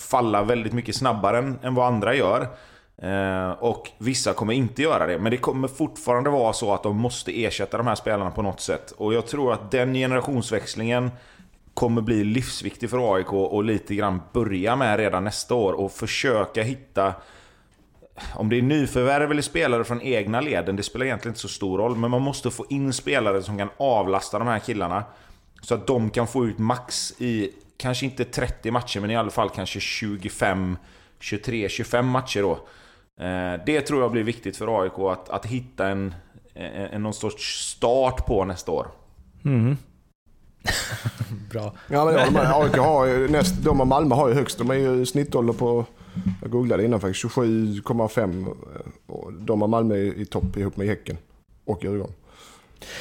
falla 0.00 0.42
väldigt 0.42 0.72
mycket 0.72 0.96
snabbare 0.96 1.38
än, 1.38 1.58
än 1.62 1.74
vad 1.74 1.86
andra 1.86 2.14
gör. 2.14 2.48
Eh, 3.02 3.50
och 3.50 3.90
vissa 3.98 4.34
kommer 4.34 4.52
inte 4.52 4.82
göra 4.82 5.06
det. 5.06 5.18
Men 5.18 5.30
det 5.30 5.36
kommer 5.36 5.68
fortfarande 5.68 6.30
vara 6.30 6.52
så 6.52 6.74
att 6.74 6.82
de 6.82 6.96
måste 6.96 7.44
ersätta 7.44 7.76
de 7.76 7.86
här 7.86 7.94
spelarna 7.94 8.30
på 8.30 8.42
något 8.42 8.60
sätt. 8.60 8.90
Och 8.90 9.14
jag 9.14 9.26
tror 9.26 9.52
att 9.52 9.70
den 9.70 9.94
generationsväxlingen 9.94 11.10
kommer 11.74 12.02
bli 12.02 12.24
livsviktig 12.24 12.90
för 12.90 13.14
AIK 13.14 13.32
och 13.32 13.64
lite 13.64 13.94
grann 13.94 14.22
börja 14.32 14.76
med 14.76 14.98
redan 14.98 15.24
nästa 15.24 15.54
år 15.54 15.72
och 15.72 15.92
försöka 15.92 16.62
hitta 16.62 17.14
om 18.34 18.48
det 18.48 18.58
är 18.58 18.62
nyförvärv 18.62 19.30
eller 19.30 19.42
spelare 19.42 19.84
från 19.84 20.02
egna 20.02 20.40
leden, 20.40 20.76
det 20.76 20.82
spelar 20.82 21.06
egentligen 21.06 21.30
inte 21.30 21.40
så 21.40 21.48
stor 21.48 21.78
roll. 21.78 21.96
Men 21.96 22.10
man 22.10 22.22
måste 22.22 22.50
få 22.50 22.66
in 22.70 22.92
spelare 22.92 23.42
som 23.42 23.58
kan 23.58 23.68
avlasta 23.76 24.38
de 24.38 24.48
här 24.48 24.58
killarna. 24.58 25.04
Så 25.62 25.74
att 25.74 25.86
de 25.86 26.10
kan 26.10 26.26
få 26.26 26.46
ut 26.46 26.58
max 26.58 27.14
i, 27.18 27.50
kanske 27.76 28.04
inte 28.04 28.24
30 28.24 28.70
matcher, 28.70 29.00
men 29.00 29.10
i 29.10 29.16
alla 29.16 29.30
fall 29.30 29.50
kanske 29.50 29.80
25, 29.80 30.76
23, 31.20 31.68
25 31.68 32.06
matcher 32.06 32.42
då. 32.42 32.52
Eh, 33.24 33.64
det 33.66 33.80
tror 33.80 34.02
jag 34.02 34.12
blir 34.12 34.22
viktigt 34.22 34.56
för 34.56 34.82
AIK, 34.82 34.98
att, 34.98 35.28
att 35.28 35.46
hitta 35.46 35.88
en, 35.88 36.14
en, 36.54 37.02
någon 37.02 37.14
sorts 37.14 37.68
start 37.70 38.26
på 38.26 38.44
nästa 38.44 38.72
år. 38.72 38.86
Mm. 39.44 39.76
Bra. 41.50 41.74
Ja, 41.88 42.04
men 42.04 42.34
de, 42.34 42.40
AIK 42.40 42.76
har 42.76 43.06
ju, 43.06 43.28
näst, 43.28 43.64
de 43.64 43.80
och 43.80 43.86
Malmö 43.86 44.14
har 44.14 44.28
ju 44.28 44.34
högst. 44.34 44.58
De 44.58 44.70
är 44.70 44.74
ju 44.74 45.06
snittålder 45.06 45.52
på, 45.52 45.84
jag 46.42 46.50
googlade 46.50 46.84
innan 46.84 47.00
faktiskt, 47.00 47.24
27,5. 47.24 48.56
Och 49.06 49.32
De 49.32 49.62
och 49.62 49.70
Malmö 49.70 49.94
är 49.94 50.18
i 50.18 50.26
topp 50.26 50.56
ihop 50.56 50.76
med 50.76 50.86
Häcken 50.86 51.16
och 51.64 51.84
Djurgården. 51.84 52.14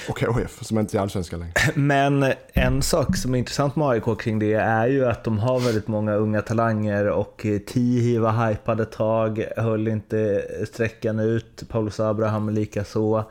Och 0.10 0.20
HF 0.20 0.64
som 0.64 0.80
inte 0.80 0.98
är 0.98 1.02
allsvenska 1.02 1.38
längre. 1.38 1.54
Men 1.76 2.34
en 2.54 2.82
sak 2.82 3.18
som 3.18 3.34
är 3.36 3.40
intressant 3.40 3.76
med 3.76 3.88
AIK 3.88 4.20
kring 4.20 4.40
det 4.40 4.54
är 4.54 4.88
ju 4.88 5.06
att 5.06 5.24
de 5.24 5.40
har 5.40 5.60
väldigt 5.60 5.88
många 5.88 6.14
unga 6.14 6.42
talanger 6.42 7.10
och 7.10 7.46
Tihi 7.68 8.18
var 8.18 8.48
hypad 8.48 8.80
ett 8.80 8.92
tag, 8.92 9.46
höll 9.58 9.88
inte 9.88 10.46
sträckan 10.68 11.20
ut. 11.20 11.64
Paulus 11.70 12.00
Abraham 12.00 12.50
likaså. 12.50 13.26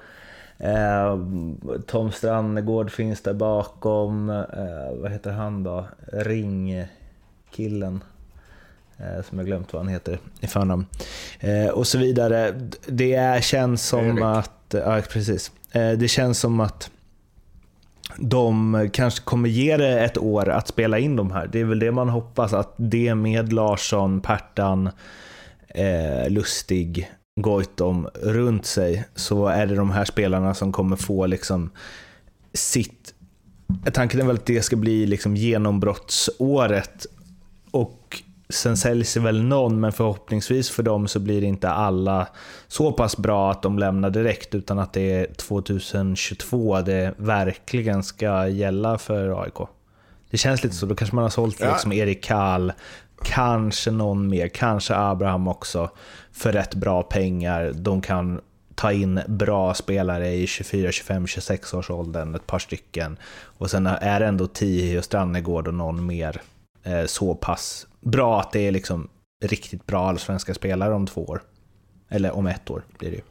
Eh, 0.58 1.18
Tom 1.86 2.12
Strannegård 2.12 2.90
finns 2.90 3.22
där 3.22 3.34
bakom. 3.34 4.30
Eh, 4.30 5.00
vad 5.02 5.12
heter 5.12 5.30
han 5.30 5.62
då? 5.62 5.86
Ringkillen. 6.12 8.02
Eh, 8.98 9.24
som 9.28 9.38
jag 9.38 9.46
glömt 9.46 9.72
vad 9.72 9.82
han 9.82 9.92
heter 9.92 10.18
i 10.40 10.46
förnamn. 10.46 10.86
Eh, 11.40 11.68
och 11.68 11.86
så 11.86 11.98
vidare. 11.98 12.54
Det 12.86 13.44
känns 13.44 13.86
som 13.86 14.18
Erik. 14.18 14.24
att... 14.24 14.74
Ja, 14.84 15.00
precis. 15.10 15.52
Eh, 15.70 15.90
det 15.90 16.08
känns 16.08 16.38
som 16.38 16.60
att 16.60 16.90
de 18.16 18.88
kanske 18.92 19.24
kommer 19.24 19.48
ge 19.48 19.76
det 19.76 20.00
ett 20.00 20.18
år 20.18 20.48
att 20.48 20.68
spela 20.68 20.98
in 20.98 21.16
de 21.16 21.30
här. 21.30 21.46
Det 21.52 21.60
är 21.60 21.64
väl 21.64 21.78
det 21.78 21.92
man 21.92 22.08
hoppas, 22.08 22.52
att 22.52 22.74
det 22.76 23.14
med 23.14 23.52
Larsson, 23.52 24.20
Pertan, 24.20 24.90
eh, 25.68 26.30
Lustig, 26.30 27.10
Goitom 27.40 28.08
runt 28.14 28.66
sig, 28.66 29.04
så 29.14 29.46
är 29.46 29.66
det 29.66 29.74
de 29.74 29.90
här 29.90 30.04
spelarna 30.04 30.54
som 30.54 30.72
kommer 30.72 30.96
få 30.96 31.26
liksom 31.26 31.70
sitt... 32.52 33.14
Tanken 33.92 34.20
är 34.20 34.24
väl 34.24 34.36
att 34.36 34.46
det 34.46 34.62
ska 34.62 34.76
bli 34.76 35.06
liksom 35.06 35.36
genombrottsåret 35.36 37.06
och 37.70 38.22
sen 38.50 38.76
säljs 38.76 39.14
det 39.14 39.20
väl 39.20 39.42
någon, 39.42 39.80
men 39.80 39.92
förhoppningsvis 39.92 40.70
för 40.70 40.82
dem 40.82 41.08
så 41.08 41.20
blir 41.20 41.40
det 41.40 41.46
inte 41.46 41.70
alla 41.70 42.28
så 42.68 42.92
pass 42.92 43.16
bra 43.16 43.50
att 43.50 43.62
de 43.62 43.78
lämnar 43.78 44.10
direkt, 44.10 44.54
utan 44.54 44.78
att 44.78 44.92
det 44.92 45.12
är 45.12 45.34
2022 45.34 46.80
det 46.80 47.14
verkligen 47.16 48.02
ska 48.02 48.48
gälla 48.48 48.98
för 48.98 49.42
AIK. 49.42 49.68
Det 50.30 50.36
känns 50.36 50.64
lite 50.64 50.76
så. 50.76 50.86
Då 50.86 50.94
kanske 50.94 51.16
man 51.16 51.22
har 51.22 51.30
sålt 51.30 51.60
Ja. 51.60 51.72
liksom 51.72 51.92
Erik 51.92 52.24
Kall, 52.24 52.72
kanske 53.22 53.90
någon 53.90 54.28
mer, 54.28 54.48
kanske 54.48 54.96
Abraham 54.96 55.48
också, 55.48 55.90
för 56.32 56.52
rätt 56.52 56.74
bra 56.74 57.02
pengar. 57.02 57.72
De 57.74 58.00
kan 58.00 58.40
ta 58.74 58.92
in 58.92 59.20
bra 59.28 59.74
spelare 59.74 60.34
i 60.34 60.46
24, 60.46 60.92
25, 60.92 61.26
26 61.26 61.74
års 61.74 61.90
åldern, 61.90 62.34
ett 62.34 62.46
par 62.46 62.58
stycken. 62.58 63.18
Och 63.42 63.70
sen 63.70 63.86
är 63.86 64.20
det 64.20 64.26
ändå 64.26 64.46
Tihi 64.46 64.98
och 64.98 65.04
Strannegård 65.04 65.68
och 65.68 65.74
någon 65.74 66.06
mer 66.06 66.40
eh, 66.82 67.04
så 67.06 67.34
pass 67.34 67.86
bra 68.00 68.40
att 68.40 68.52
det 68.52 68.66
är 68.66 68.72
liksom 68.72 69.08
riktigt 69.44 69.86
bra 69.86 70.08
allsvenska 70.08 70.54
spelare 70.54 70.94
om 70.94 71.06
två 71.06 71.24
år. 71.24 71.42
Eller 72.08 72.32
om 72.32 72.46
ett 72.46 72.70
år 72.70 72.82
blir 72.98 73.10
det 73.10 73.16
ju. 73.16 73.22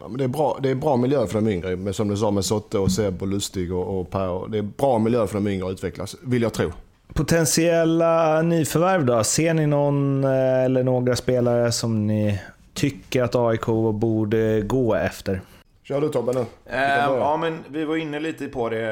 Ja, 0.00 0.08
men 0.08 0.18
det, 0.18 0.24
är 0.24 0.28
bra, 0.28 0.58
det 0.62 0.70
är 0.70 0.74
bra 0.74 0.96
miljö 0.96 1.26
för 1.26 1.40
de 1.40 1.48
yngre. 1.48 1.76
Men 1.76 1.94
som 1.94 2.08
du 2.08 2.16
sa 2.16 2.30
med 2.30 2.44
Sotte 2.44 2.78
och 2.78 2.92
Seb 2.92 3.22
och 3.22 3.28
Lustig 3.28 3.72
och, 3.72 4.00
och 4.00 4.10
Per. 4.10 4.48
Det 4.48 4.58
är 4.58 4.62
bra 4.62 4.98
miljö 4.98 5.26
för 5.26 5.34
de 5.34 5.48
yngre 5.48 5.66
att 5.66 5.72
utvecklas, 5.72 6.16
vill 6.22 6.42
jag 6.42 6.52
tro. 6.52 6.72
Potentiella 7.14 8.42
nyförvärv 8.42 9.04
då? 9.04 9.24
Ser 9.24 9.54
ni 9.54 9.66
någon 9.66 10.24
eh, 10.24 10.64
eller 10.64 10.82
några 10.82 11.16
spelare 11.16 11.72
som 11.72 12.06
ni 12.06 12.40
tycker 12.74 13.22
att 13.22 13.34
AIK 13.34 13.66
borde 13.94 14.60
gå 14.60 14.94
efter? 14.94 15.40
Kör 15.88 16.00
du 16.00 16.08
Tobbe 16.08 16.32
nu. 16.32 16.46
Eh, 16.66 17.04
ja, 17.04 17.36
men 17.36 17.64
vi 17.68 17.84
var 17.84 17.96
inne 17.96 18.20
lite 18.20 18.48
på 18.48 18.68
det, 18.68 18.82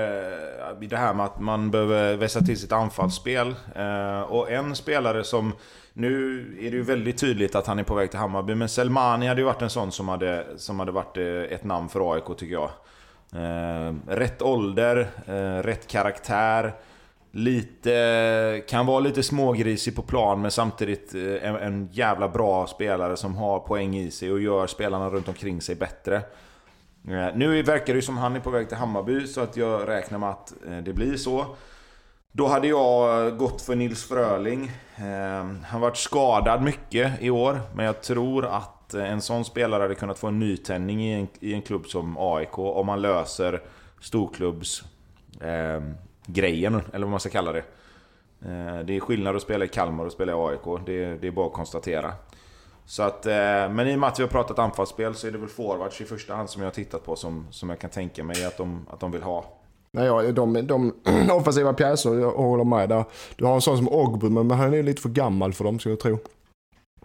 eh, 0.71 0.89
det 0.89 0.97
här 0.97 1.15
med 1.15 1.27
att 1.27 1.41
man 1.41 1.71
behöver 1.71 2.17
vässa 2.17 2.41
till 2.41 2.59
sitt 2.59 2.73
anfallsspel. 2.73 3.55
Eh, 3.75 4.21
och 4.21 4.51
en 4.51 4.77
spelare 4.77 5.25
som, 5.25 5.53
nu 5.93 6.41
är 6.61 6.71
det 6.71 6.77
ju 6.77 6.83
väldigt 6.83 7.19
tydligt 7.19 7.55
att 7.55 7.67
han 7.67 7.79
är 7.79 7.83
på 7.83 7.95
väg 7.95 8.11
till 8.11 8.19
Hammarby, 8.19 8.55
men 8.55 8.69
Selmani 8.69 9.27
hade 9.27 9.41
ju 9.41 9.45
varit 9.45 9.63
en 9.63 9.71
sån 9.71 9.93
som 9.93 10.09
hade, 10.09 10.47
som 10.57 10.79
hade 10.79 10.93
varit 10.93 11.17
eh, 11.17 11.25
ett 11.27 11.65
namn 11.65 11.89
för 11.89 12.15
AIK 12.15 12.25
tycker 12.39 12.55
jag. 12.55 12.71
Rätt 14.07 14.43
ålder, 14.43 15.09
rätt 15.63 15.87
karaktär. 15.87 16.75
Lite, 17.31 18.63
kan 18.69 18.87
vara 18.87 19.01
lite 19.01 19.23
smågrisig 19.23 19.97
på 19.97 20.03
plan 20.03 20.43
men 20.43 20.51
samtidigt 20.51 21.15
en, 21.15 21.57
en 21.57 21.89
jävla 21.93 22.29
bra 22.29 22.67
spelare 22.67 23.17
som 23.17 23.37
har 23.37 23.61
poäng 23.61 23.97
i 23.97 24.11
sig 24.11 24.33
och 24.33 24.41
gör 24.41 24.67
spelarna 24.67 25.11
runt 25.11 25.29
omkring 25.29 25.61
sig 25.61 25.75
bättre. 25.75 26.23
Eh, 27.09 27.29
nu 27.37 27.63
verkar 27.63 27.87
det 27.93 27.97
ju 27.97 28.03
som 28.03 28.19
han 28.19 28.37
är 28.37 28.41
på 28.41 28.51
väg 28.51 28.69
till 28.69 28.77
Hammarby 28.77 29.27
så 29.27 29.41
att 29.41 29.57
jag 29.57 29.89
räknar 29.89 30.19
med 30.19 30.29
att 30.31 30.53
eh, 30.69 30.79
det 30.79 30.93
blir 30.93 31.17
så. 31.17 31.47
Då 32.33 32.47
hade 32.47 32.69
jag 32.69 33.37
gått 33.39 33.63
för 33.63 33.75
Nils 33.75 34.05
Fröling. 34.09 34.71
Eh, 34.97 35.47
han 35.65 35.81
varit 35.81 35.97
skadad 35.97 36.63
mycket 36.63 37.23
i 37.23 37.31
år, 37.31 37.61
men 37.75 37.87
jag 37.87 38.03
tror 38.03 38.47
att 38.47 38.95
en 38.95 39.21
sån 39.21 39.45
spelare 39.45 39.83
hade 39.83 39.95
kunnat 39.95 40.19
få 40.19 40.27
en 40.27 40.39
nytändning 40.39 41.03
i 41.05 41.13
en, 41.21 41.29
i 41.41 41.55
en 41.55 41.63
klubb 41.63 41.87
som 41.87 42.17
AIK 42.19 42.59
om 42.59 42.87
man 42.87 43.03
löser 43.03 43.63
storklubbs 44.01 44.85
eh, 45.41 45.83
grejen, 46.27 46.81
eller 46.93 47.07
vad 47.07 47.11
man 47.11 47.21
ska 47.21 47.29
kalla 47.31 47.53
det. 47.53 47.63
Eh, 48.45 48.79
Det 48.85 48.97
är 48.97 49.01
skillnad 49.01 49.37
att 49.37 49.43
spela 49.43 49.65
i 49.65 49.69
Kalmar 49.69 50.05
och 50.05 50.13
spela 50.13 50.33
i 50.33 50.35
AIK, 50.35 50.87
det, 50.87 51.15
det 51.15 51.27
är 51.27 51.31
bara 51.31 51.47
att 51.47 51.53
konstatera. 51.53 52.13
Så 52.87 53.03
att, 53.03 53.27
eh, 53.27 53.33
men 53.71 53.81
i 53.89 53.95
och 53.95 53.99
med 53.99 54.09
att 54.09 54.19
vi 54.19 54.23
har 54.23 54.31
pratat 54.31 54.59
anfallsspel 54.59 55.15
så 55.15 55.27
är 55.27 55.31
det 55.31 55.39
väl 55.39 55.49
forwards 55.49 56.01
i 56.01 56.05
första 56.05 56.35
hand 56.35 56.51
som 56.51 56.63
jag 56.63 56.67
har 56.67 56.75
tittat 56.75 57.05
på 57.05 57.17
som, 57.17 57.47
som 57.51 57.71
jag 57.71 57.79
kan 57.79 57.91
tänka 57.91 58.25
mig 58.25 58.45
att 58.45 58.57
de, 58.57 58.87
att 58.91 59.01
de 59.01 59.11
vill 59.11 59.23
ha. 59.23 59.45
Nej, 59.93 60.07
ja, 60.07 60.33
de, 60.33 60.67
de 60.67 60.95
offensiva 61.33 61.73
pjäser, 61.73 62.15
jag 62.15 62.31
håller 62.33 62.65
med 62.65 62.89
där. 62.89 63.05
Du 63.37 63.45
har 63.45 63.55
en 63.55 63.61
sån 63.61 63.77
som 63.77 63.89
Ogbu, 63.89 64.31
men 64.31 64.51
han 64.51 64.75
är 64.75 64.83
lite 64.83 65.03
för 65.03 65.09
gammal 65.09 65.53
för 65.53 65.65
dem, 65.65 65.79
ska 65.79 65.91
jag 65.91 66.01
tro. 66.01 66.13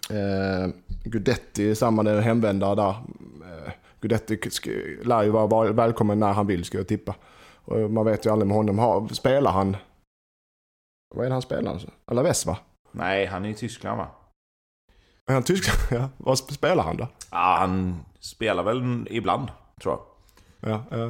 Eh, 0.09 0.69
Gudetti, 1.03 1.75
samma 1.75 2.03
där 2.03 2.21
hemvändare 2.21 2.75
där. 2.75 2.89
Eh, 2.89 3.71
Gudetti 4.01 4.37
lär 5.03 5.23
ju 5.23 5.29
vara 5.29 5.63
väl- 5.63 5.73
välkommen 5.73 6.19
när 6.19 6.33
han 6.33 6.47
vill, 6.47 6.63
ska 6.63 6.77
jag 6.77 6.87
tippa. 6.87 7.15
Och 7.65 7.91
man 7.91 8.05
vet 8.05 8.25
ju 8.25 8.29
aldrig 8.31 8.47
med 8.47 8.57
honom. 8.57 8.79
Har, 8.79 9.07
spelar 9.07 9.51
han... 9.51 9.77
Vad 11.15 11.25
är 11.25 11.29
det 11.29 11.35
han 11.35 11.41
spelar? 11.41 11.79
Alaves, 12.05 12.45
va? 12.45 12.57
Nej, 12.91 13.25
han 13.25 13.45
är 13.45 13.49
i 13.49 13.53
Tyskland 13.53 13.97
va? 13.97 14.07
Är 15.29 15.33
han 15.33 15.43
tysk? 15.43 15.69
ja. 15.91 16.09
Vad 16.17 16.35
sp- 16.35 16.51
spelar 16.53 16.83
han 16.83 16.97
då? 16.97 17.07
Ja, 17.31 17.55
han 17.59 17.95
spelar 18.19 18.63
väl 18.63 19.07
ibland, 19.09 19.47
tror 19.81 19.93
jag. 19.93 20.01
Ja, 20.71 20.83
ja. 20.89 21.05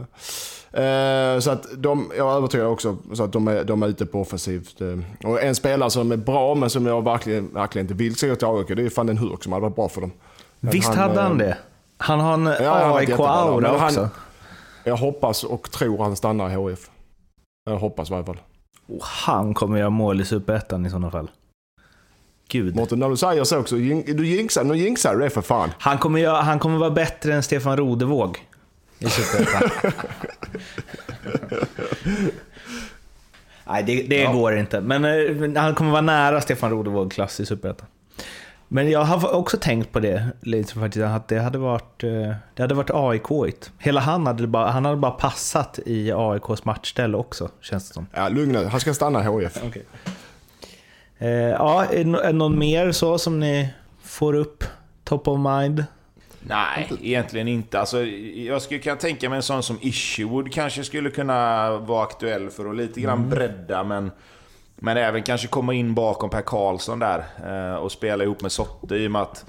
Eh, 0.82 1.40
så 1.40 1.52
att 1.52 1.66
de, 1.78 2.12
jag 2.18 2.32
är 2.32 2.36
övertygad 2.38 2.68
också 2.68 2.98
så 3.14 3.24
att 3.24 3.34
de 3.34 3.48
är, 3.48 3.64
de 3.64 3.84
är 3.84 3.88
ute 3.88 4.06
på 4.06 4.22
offensivt. 4.22 4.82
eh. 4.82 5.00
Och 5.30 5.44
en 5.44 5.56
spelare 5.56 5.90
som 5.90 6.12
är 6.12 6.18
bra 6.18 6.56
men 6.56 6.70
som 6.70 6.86
jag 6.86 7.04
verkligen, 7.04 7.54
verkligen 7.54 7.84
inte 7.86 7.94
vill 7.94 8.16
se 8.16 8.36
till 8.36 8.48
AIK, 8.48 8.68
det 8.68 8.84
är 8.86 8.90
fan 8.90 9.08
den 9.08 9.18
Hurk 9.18 9.44
som 9.44 9.52
hade 9.52 9.62
varit 9.64 9.76
bra 9.76 9.90
för 9.90 10.02
dem. 10.02 10.12
Visst 10.60 10.94
hade 10.94 11.22
han 11.22 11.32
eh, 11.32 11.38
det? 11.38 11.58
Han 11.98 12.20
har 12.20 12.34
en 12.34 12.46
han 12.46 12.56
där, 12.56 12.98
AIK-aura 12.98 13.62
men 13.62 13.80
han- 13.80 13.88
också. 13.88 14.10
Jag 14.84 14.96
hoppas 14.98 15.44
och 15.44 15.72
tror 15.72 16.04
han 16.04 16.16
stannar 16.16 16.50
i 16.50 16.54
HF. 16.74 16.90
Jag 17.66 17.78
hoppas 17.78 18.10
i 18.10 18.12
varje 18.12 18.26
fall. 18.26 18.40
Och 18.88 19.04
han 19.04 19.54
kommer 19.54 19.78
göra 19.80 19.90
mål 19.90 20.22
i 20.22 20.26
Superettan 20.26 20.86
i 20.86 20.90
sådana 20.90 21.12
fall. 21.12 21.32
Gud. 22.52 22.76
Mårten, 22.76 23.00
när 23.00 23.10
du 23.10 23.18
säger 23.18 23.44
så 23.44 23.58
också, 23.58 23.76
du 23.76 24.28
jinxar, 24.28 24.64
nu 24.64 24.78
jinxar 24.78 25.16
du 25.16 25.22
det 25.22 25.30
för 25.30 25.42
fan. 25.42 25.70
Han 25.80 25.98
kommer, 25.98 26.28
han 26.28 26.60
kommer 26.60 26.78
vara 26.78 26.92
bättre 26.92 27.34
än 27.34 27.44
Stefan 27.44 27.78
Rodevåg 27.78 28.46
i 29.00 29.06
Superettan. 29.10 29.92
Nej, 33.68 33.84
det, 33.84 34.04
det 34.04 34.22
Ja. 34.22 34.32
går 34.32 34.58
inte. 34.58 34.82
Men 34.82 35.06
eh, 35.06 35.62
han 35.64 35.76
kommer 35.76 35.92
vara 35.92 36.02
nära 36.02 36.42
Stefan 36.42 36.72
Rodevåg 36.72 37.12
klass 37.12 37.40
i 37.40 37.46
Superettan. 37.46 37.88
Men 38.68 38.90
jag 38.92 39.04
har 39.04 39.34
också 39.36 39.58
tänkt 39.58 39.92
på 39.92 40.00
det 40.00 40.28
lite 40.42 40.74
faktiskt, 40.74 41.04
att 41.06 41.28
det 41.28 41.40
hade 41.40 41.58
varit, 41.58 42.04
eh, 42.04 42.34
det 42.56 42.62
hade 42.62 42.74
varit 42.76 42.90
AIK-igt. 42.94 43.72
Hela 43.78 44.02
han 44.02 44.28
hade, 44.28 44.48
bara, 44.48 44.72
han 44.72 44.86
hade 44.86 44.98
bara 44.98 45.12
passat 45.12 45.80
i 45.86 46.12
AIKs 46.16 46.66
matchställ 46.66 47.16
också, 47.16 47.50
känns 47.62 47.88
det 47.88 47.94
som. 47.94 48.08
Ja, 48.14 48.30
lugn 48.30 48.52
nu, 48.52 48.66
han 48.66 48.80
ska 48.80 48.94
stanna 48.94 49.24
i 49.24 49.26
HF. 49.46 49.64
Okay. 49.64 49.82
Eh, 51.22 51.30
ja, 51.32 51.86
är 51.86 52.04
det 52.04 52.32
någon 52.32 52.60
mer 52.60 52.92
så 52.92 53.18
som 53.18 53.40
ni 53.40 53.70
får 54.04 54.34
upp 54.34 54.64
top 55.04 55.28
of 55.28 55.40
mind? 55.40 55.86
Nej, 56.40 56.92
egentligen 57.02 57.48
inte. 57.48 57.80
Alltså, 57.80 58.04
jag 58.36 58.62
skulle 58.62 58.80
kunna 58.80 58.96
tänka 58.96 59.30
mig 59.30 59.36
en 59.36 59.44
sån 59.44 59.64
som 59.64 59.78
Isherwood 59.82 60.54
kanske 60.54 60.84
skulle 60.84 61.10
kunna 61.10 61.72
vara 61.78 62.04
aktuell 62.04 62.50
för 62.50 62.70
att 62.70 62.76
lite 62.76 63.02
grann 63.02 63.30
bredda, 63.30 63.84
men... 63.84 64.12
Men 64.84 64.98
även 64.98 65.24
kanske 65.24 65.48
komma 65.48 65.74
in 65.74 65.94
bakom 65.94 66.30
Per 66.30 66.42
Karlsson 66.42 67.00
där 67.00 67.24
eh, 67.46 67.76
och 67.76 67.92
spela 67.92 68.24
ihop 68.24 68.42
med 68.42 68.52
Sotte 68.52 68.96
i 68.96 69.08
och 69.08 69.12
med 69.12 69.22
att... 69.22 69.46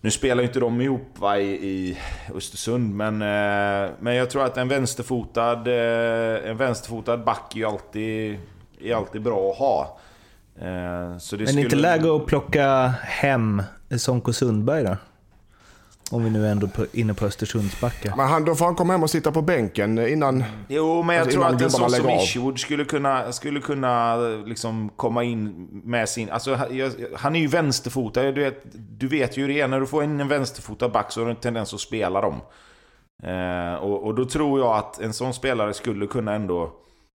Nu 0.00 0.10
spelar 0.10 0.42
ju 0.42 0.46
inte 0.48 0.60
de 0.60 0.80
ihop 0.80 1.08
va, 1.14 1.38
i, 1.38 1.50
i 1.50 1.98
Östersund, 2.34 2.94
men, 2.94 3.22
eh, 3.22 3.90
men 4.00 4.14
jag 4.14 4.30
tror 4.30 4.44
att 4.44 4.56
en 4.56 4.68
vänsterfotad, 4.68 5.66
eh, 5.66 6.50
en 6.50 6.56
vänsterfotad 6.56 7.16
back 7.16 7.56
är 7.56 7.66
alltid, 7.66 8.38
är 8.80 8.94
alltid 8.94 9.22
bra 9.22 9.50
att 9.50 9.58
ha. 9.58 9.98
Eh, 10.60 11.18
så 11.18 11.36
det 11.36 11.44
Men 11.44 11.58
inte 11.58 11.76
läge 11.76 12.16
att 12.16 12.26
plocka 12.26 12.94
hem 13.02 13.62
Sonko 13.98 14.32
Sundberg 14.32 14.84
då? 14.84 14.96
Om 16.10 16.24
vi 16.24 16.30
nu 16.30 16.46
är 16.46 16.52
ändå 16.52 16.68
på, 16.68 16.86
inne 16.92 17.14
på 17.14 17.26
Östersundsbacka. 17.26 18.14
Men 18.16 18.28
han, 18.28 18.44
då 18.44 18.54
får 18.54 18.64
han 18.64 18.74
komma 18.74 18.92
hem 18.92 19.02
och 19.02 19.10
sitta 19.10 19.32
på 19.32 19.42
bänken 19.42 19.98
innan... 20.08 20.44
Jo, 20.68 21.02
men 21.02 21.16
jag 21.16 21.22
Alltså, 21.22 21.40
tror 21.40 21.54
att 21.54 21.62
en 21.62 21.70
sån 21.70 21.90
som. 21.90 22.10
Isherwood 22.10 22.58
skulle 22.58 22.84
kunna, 22.84 23.32
skulle 23.32 23.60
kunna 23.60 24.16
liksom 24.46 24.90
komma 24.96 25.24
in 25.24 25.68
med 25.84 26.08
sin... 26.08 26.30
Alltså, 26.30 26.54
han- 27.14 27.36
är 27.36 27.40
ju 27.40 27.46
vänsterfotad. 27.46 28.22
Du 28.22 28.32
vet, 28.44 28.62
du 28.72 29.08
vet 29.08 29.36
ju 29.36 29.46
det 29.46 29.60
är. 29.60 29.68
När 29.68 29.80
du 29.80 29.86
får 29.86 30.04
in 30.04 30.20
en 30.20 30.28
vänsterfotad 30.28 30.88
back 30.88 31.12
så 31.12 31.20
har 31.20 31.24
du 31.24 31.30
en 31.30 31.36
tendens 31.36 31.74
att 31.74 31.80
spela 31.80 32.20
dem. 32.20 32.40
Eh, 33.22 33.74
och, 33.74 34.04
och 34.06 34.14
då 34.14 34.24
tror 34.24 34.60
jag 34.60 34.76
att 34.76 35.00
en 35.00 35.12
sån 35.12 35.34
spelare 35.34 35.74
skulle 35.74 36.06
kunna 36.06 36.34
ändå... 36.34 36.72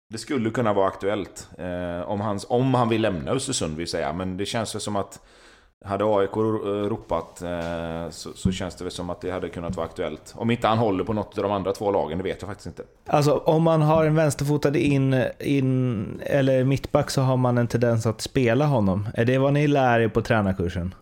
Det 0.08 0.18
skulle 0.18 0.50
kunna 0.50 0.72
vara 0.72 0.88
aktuellt. 0.88 1.48
Eh, 1.58 2.10
om, 2.10 2.20
han, 2.20 2.40
om 2.48 2.74
han 2.74 2.88
vill 2.88 3.02
lämna 3.02 3.30
Östersund 3.30 3.76
vill 3.76 3.88
säga. 3.88 4.12
Men 4.12 4.36
det 4.36 4.46
känns 4.46 4.74
väl 4.74 4.80
som 4.80 4.96
att... 4.96 5.20
Hade 5.84 6.04
AIK 6.04 6.36
eh, 6.36 6.40
ropat 6.88 7.42
eh, 7.42 8.10
så, 8.10 8.32
så 8.32 8.52
känns 8.52 8.74
det 8.74 8.84
väl 8.84 8.90
som 8.90 9.10
att 9.10 9.20
det 9.20 9.30
hade 9.30 9.48
kunnat 9.48 9.76
vara 9.76 9.86
aktuellt. 9.86 10.34
Om 10.36 10.50
inte 10.50 10.68
han 10.68 10.78
håller 10.78 11.04
på 11.04 11.12
något 11.12 11.38
av 11.38 11.42
de 11.42 11.52
andra 11.52 11.72
två 11.72 11.90
lagen, 11.90 12.18
det 12.18 12.24
vet 12.24 12.42
jag 12.42 12.48
faktiskt 12.48 12.66
inte. 12.66 12.82
Alltså 13.06 13.32
om 13.32 13.62
man 13.62 13.82
har 13.82 14.04
en 14.04 14.14
vänsterfotad 14.14 14.76
in, 14.76 15.24
in, 15.40 16.20
eller 16.26 16.64
mittback 16.64 17.10
så 17.10 17.22
har 17.22 17.36
man 17.36 17.58
en 17.58 17.68
tendens 17.68 18.06
att 18.06 18.20
spela 18.20 18.66
honom. 18.66 19.08
Är 19.14 19.24
det 19.24 19.38
vad 19.38 19.52
ni 19.52 19.66
lär 19.66 20.00
er 20.00 20.08
på 20.08 20.22
tränarkursen? 20.22 20.94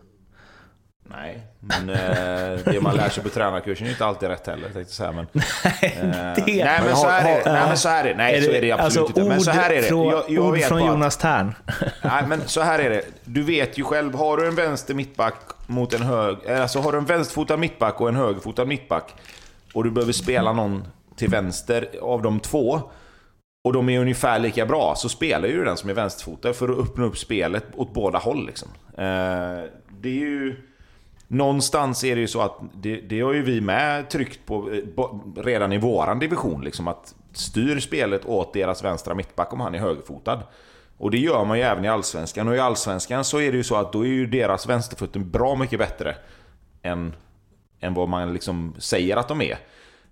Nej, 1.05 1.39
men 1.59 1.89
eh, 1.89 2.59
det 2.65 2.81
man 2.81 2.95
lär 2.95 3.09
sig 3.09 3.23
på 3.23 3.29
tränarkursen 3.29 3.87
är 3.87 3.91
inte 3.91 4.05
alltid 4.05 4.29
rätt 4.29 4.47
heller, 4.47 4.69
tänkte 4.69 4.93
säga. 4.93 5.11
Men, 5.11 5.25
eh, 5.81 6.45
det- 6.45 6.65
nej, 6.65 6.81
men 6.85 6.95
så 6.95 7.07
här 7.07 7.29
är 7.31 7.43
det. 7.43 7.53
Nej, 7.53 7.67
men 7.67 7.77
så 7.77 7.89
här 7.89 8.03
är 8.05 8.09
det. 8.09 8.15
Nej, 8.15 8.41
så 8.41 8.51
är 8.51 8.61
det 8.61 8.71
absolut 8.71 9.07
alltså, 9.07 9.19
inte. 9.21 9.29
Men 9.29 9.41
så 9.41 9.51
här 9.51 9.69
är 9.69 9.81
det. 9.81 9.87
Jag, 9.87 10.23
jag 10.27 10.45
ord 10.45 10.53
vet 10.53 10.67
från 10.67 10.79
bara 10.79 10.89
Jonas 10.89 11.17
Tern. 11.17 11.53
Nej, 12.03 12.23
men 12.27 12.47
så 12.47 12.61
här 12.61 12.79
är 12.79 12.89
det. 12.89 13.01
Du 13.23 13.43
vet 13.43 13.77
ju 13.77 13.83
själv, 13.83 14.15
har 14.15 14.37
du 14.37 14.47
en 14.47 14.55
vänster 14.55 14.93
mittback 14.93 15.35
mot 15.67 15.93
en 15.93 16.01
hög... 16.01 16.47
Alltså 16.47 16.79
har 16.79 16.91
du 16.91 16.97
en 16.97 17.05
vänsterfotad 17.05 17.57
mittback 17.57 18.01
och 18.01 18.09
en 18.09 18.15
högerfotad 18.15 18.65
mittback 18.65 19.13
och 19.73 19.83
du 19.83 19.91
behöver 19.91 20.13
spela 20.13 20.53
någon 20.53 20.83
till 21.15 21.29
vänster 21.29 21.87
av 22.01 22.21
de 22.21 22.39
två 22.39 22.81
och 23.63 23.73
de 23.73 23.89
är 23.89 23.99
ungefär 23.99 24.39
lika 24.39 24.65
bra, 24.65 24.93
så 24.97 25.09
spelar 25.09 25.47
ju 25.47 25.63
den 25.63 25.77
som 25.77 25.89
är 25.89 25.93
vänsterfotad 25.93 26.53
för 26.53 26.69
att 26.69 26.77
öppna 26.79 27.05
upp 27.05 27.17
spelet 27.17 27.65
åt 27.75 27.93
båda 27.93 28.17
håll. 28.19 28.45
Liksom. 28.45 28.67
Eh, 28.97 29.63
det 30.01 30.09
är 30.09 30.19
ju... 30.19 30.55
Någonstans 31.33 32.03
är 32.03 32.15
det 32.15 32.21
ju 32.21 32.27
så 32.27 32.41
att 32.41 32.59
det, 32.73 32.95
det 32.95 33.21
har 33.21 33.33
ju 33.33 33.41
vi 33.41 33.61
med 33.61 34.09
tryckt 34.09 34.45
på 34.45 34.69
eh, 34.71 35.41
redan 35.43 35.73
i 35.73 35.77
våran 35.77 36.19
division. 36.19 36.63
Liksom, 36.63 36.87
att 36.87 37.15
styr 37.33 37.79
spelet 37.79 38.25
åt 38.25 38.53
deras 38.53 38.83
vänstra 38.83 39.15
mittback 39.15 39.53
om 39.53 39.59
han 39.59 39.75
är 39.75 39.79
högerfotad. 39.79 40.39
Och 40.97 41.11
det 41.11 41.17
gör 41.17 41.45
man 41.45 41.57
ju 41.57 41.63
även 41.63 41.85
i 41.85 41.87
Allsvenskan. 41.87 42.47
Och 42.47 42.55
i 42.55 42.59
Allsvenskan 42.59 43.23
så 43.25 43.39
är 43.41 43.51
det 43.51 43.57
ju 43.57 43.63
så 43.63 43.75
att 43.75 43.93
då 43.93 44.01
är 44.05 44.09
ju 44.09 44.25
deras 44.27 44.69
vänsterfoten 44.69 45.29
bra 45.29 45.55
mycket 45.55 45.79
bättre 45.79 46.15
än, 46.81 47.13
än 47.79 47.93
vad 47.93 48.09
man 48.09 48.33
liksom 48.33 48.75
säger 48.77 49.17
att 49.17 49.27
de 49.27 49.41
är. 49.41 49.57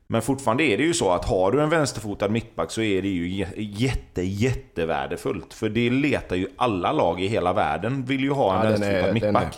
Men 0.08 0.22
fortfarande 0.22 0.64
är 0.64 0.78
det 0.78 0.84
ju 0.84 0.94
så 0.94 1.12
att 1.12 1.26
har 1.26 1.52
du 1.52 1.62
en 1.62 1.70
vänsterfotad 1.70 2.30
mittback 2.30 2.72
så 2.72 2.82
är 2.82 3.02
det 3.02 3.08
ju 3.08 3.28
jä- 3.44 3.54
jätte, 3.58 4.22
jättevärdefullt. 4.22 5.54
För 5.54 5.70
det 5.70 5.90
letar 5.90 6.36
ju 6.36 6.48
alla 6.58 6.92
lag 6.92 7.22
i 7.22 7.28
hela 7.28 7.54
världen 7.54 8.06
vill 8.06 8.22
ju 8.22 8.32
ha 8.32 8.54
en 8.56 8.64
Ja, 8.64 8.70
vänsterfotad 8.70 9.08
är- 9.10 9.14
mittback. 9.14 9.58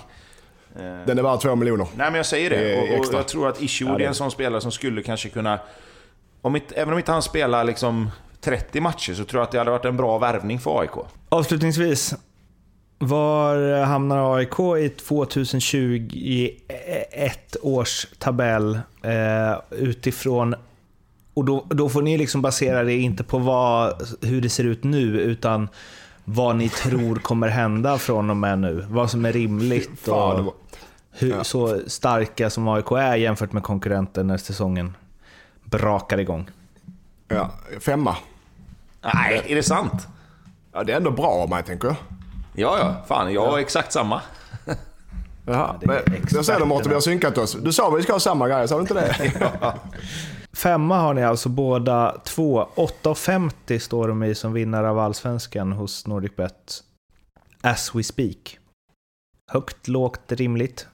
Den 1.06 1.18
är 1.20 1.24
värd 1.24 1.40
två 1.40 1.56
miljoner. 1.56 1.88
Nej 1.96 2.08
men 2.08 2.16
jag 2.16 2.26
säger 2.26 2.50
det. 2.50 2.78
Och, 2.78 2.84
och 3.00 3.06
jag 3.14 3.28
tror 3.28 3.50
att 3.50 3.56
det- 3.60 3.82
är 3.86 4.00
en 4.00 4.16
sån 4.16 4.32
spelare 4.32 4.62
som 4.62 4.72
skulle 4.72 5.04
kanske 5.04 5.30
kunna... 5.30 5.60
Om 6.42 6.56
inte, 6.56 6.76
även 6.76 6.94
om 6.94 7.00
inte 7.00 7.12
han 7.12 7.22
spelar 7.22 7.64
liksom 7.64 8.12
30 8.42 8.82
matcher 8.82 9.14
så 9.14 9.24
tror 9.24 9.40
jag 9.40 9.44
att 9.46 9.52
det 9.52 9.58
hade 9.58 9.72
varit 9.72 9.86
en 9.86 9.98
bra 9.98 10.18
värvning 10.18 10.60
för 10.60 10.80
AIK. 10.82 10.92
Avslutningsvis. 11.30 12.14
Var 13.00 13.84
hamnar 13.84 14.36
AIK 14.38 14.60
i 14.86 14.90
2021 14.90 17.56
års 17.62 18.08
tabell 18.20 18.80
eh, 19.02 19.54
utifrån... 19.70 20.56
Och 21.36 21.46
då, 21.46 21.66
då 21.70 21.90
får 21.90 22.02
ni 22.02 22.18
liksom 22.18 22.42
basera 22.42 22.84
det 22.84 22.96
inte 22.98 23.24
på 23.24 23.38
vad, 23.38 23.94
hur 24.22 24.42
det 24.42 24.50
ser 24.50 24.64
ut 24.64 24.84
nu, 24.84 25.20
utan 25.20 25.70
vad 26.26 26.56
ni 26.56 26.70
tror 26.70 27.16
kommer 27.16 27.48
hända 27.48 27.98
från 27.98 28.30
och 28.30 28.38
med 28.38 28.60
nu. 28.60 28.86
Vad 28.90 29.12
som 29.12 29.26
är 29.26 29.34
rimligt 29.34 29.90
Fan, 30.02 30.36
det 30.36 30.40
och 30.40 30.46
var- 30.46 30.54
hur, 31.14 31.30
Ja. 31.30 31.44
så 31.44 31.80
starka 31.88 32.50
som 32.50 32.68
AIK 32.68 32.92
är 32.92 33.16
jämfört 33.16 33.52
med 33.52 33.64
konkurrenten 33.64 34.28
när 34.28 34.38
säsongen 34.38 34.98
brakar 35.64 36.18
igång. 36.18 36.50
Ja, 37.28 37.52
femma. 37.80 38.16
Nej, 39.14 39.44
är 39.48 39.56
det 39.56 39.64
sant? 39.64 40.08
Ja, 40.74 40.84
det 40.84 40.94
är 40.94 40.98
ändå 40.98 41.12
bra 41.12 41.28
av 41.28 41.50
mig, 41.50 41.64
tänker 41.64 41.88
jag. 41.88 41.96
Ja, 42.56 42.78
ja. 42.80 42.96
Fan, 43.08 43.34
jag 43.34 43.52
har 43.52 43.60
exakt 43.60 43.92
samma. 43.94 44.22
Jaha. 45.46 45.76
Men, 45.82 45.98
jag 46.32 46.46
ser 46.46 46.60
det. 46.60 46.66
Mårten, 46.66 46.90
vi 46.90 46.94
har 46.94 47.02
synkat 47.02 47.38
oss. 47.38 47.58
Du 47.62 47.74
sa 47.74 47.88
att 47.94 48.00
vi 48.00 48.04
ska 48.04 48.14
ha 48.14 48.20
samma 48.20 48.48
grejer, 48.48 48.68
sa 48.68 48.76
du 48.76 48.82
inte 48.82 48.94
det? 48.94 49.34
Femma 50.54 50.98
har 50.98 51.14
ni 51.14 51.24
alltså 51.24 51.50
båda 51.50 52.18
två. 52.26 52.68
8,50 52.76 53.80
står 53.80 54.08
de 54.08 54.24
i 54.24 54.36
som 54.36 54.54
vinnare 54.54 54.90
av 54.90 55.00
Allsvenskan 55.00 55.72
hos 55.72 56.08
NordicBet. 56.08 56.84
As 57.62 57.96
we 57.96 58.04
speak. 58.04 58.58
Högt, 59.52 59.88
lågt, 59.88 60.32
rimligt. 60.32 60.88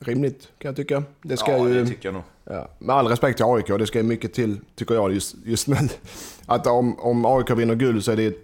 Rimligt, 0.00 0.48
kan 0.58 0.68
jag 0.68 0.76
tycka. 0.76 1.02
Det 1.22 1.36
ska 1.36 1.52
ja, 1.52 1.68
ju... 1.68 1.74
det 1.74 1.88
tycker 1.88 2.08
jag 2.08 2.14
nog. 2.14 2.22
Ja, 2.44 2.68
med 2.78 2.96
all 2.96 3.08
respekt 3.08 3.36
till 3.36 3.46
AIK, 3.46 3.66
det 3.66 3.86
ska 3.86 3.98
ju 3.98 4.04
mycket 4.04 4.34
till, 4.34 4.60
tycker 4.74 4.94
jag 4.94 5.12
just, 5.12 5.36
just 5.44 5.68
nu. 5.68 5.76
Att 6.46 6.66
om, 6.66 7.00
om 7.00 7.26
AIK 7.26 7.50
vinner 7.50 7.74
guld 7.74 8.04
så 8.04 8.12
är 8.12 8.16
det 8.16 8.26
ett, 8.26 8.38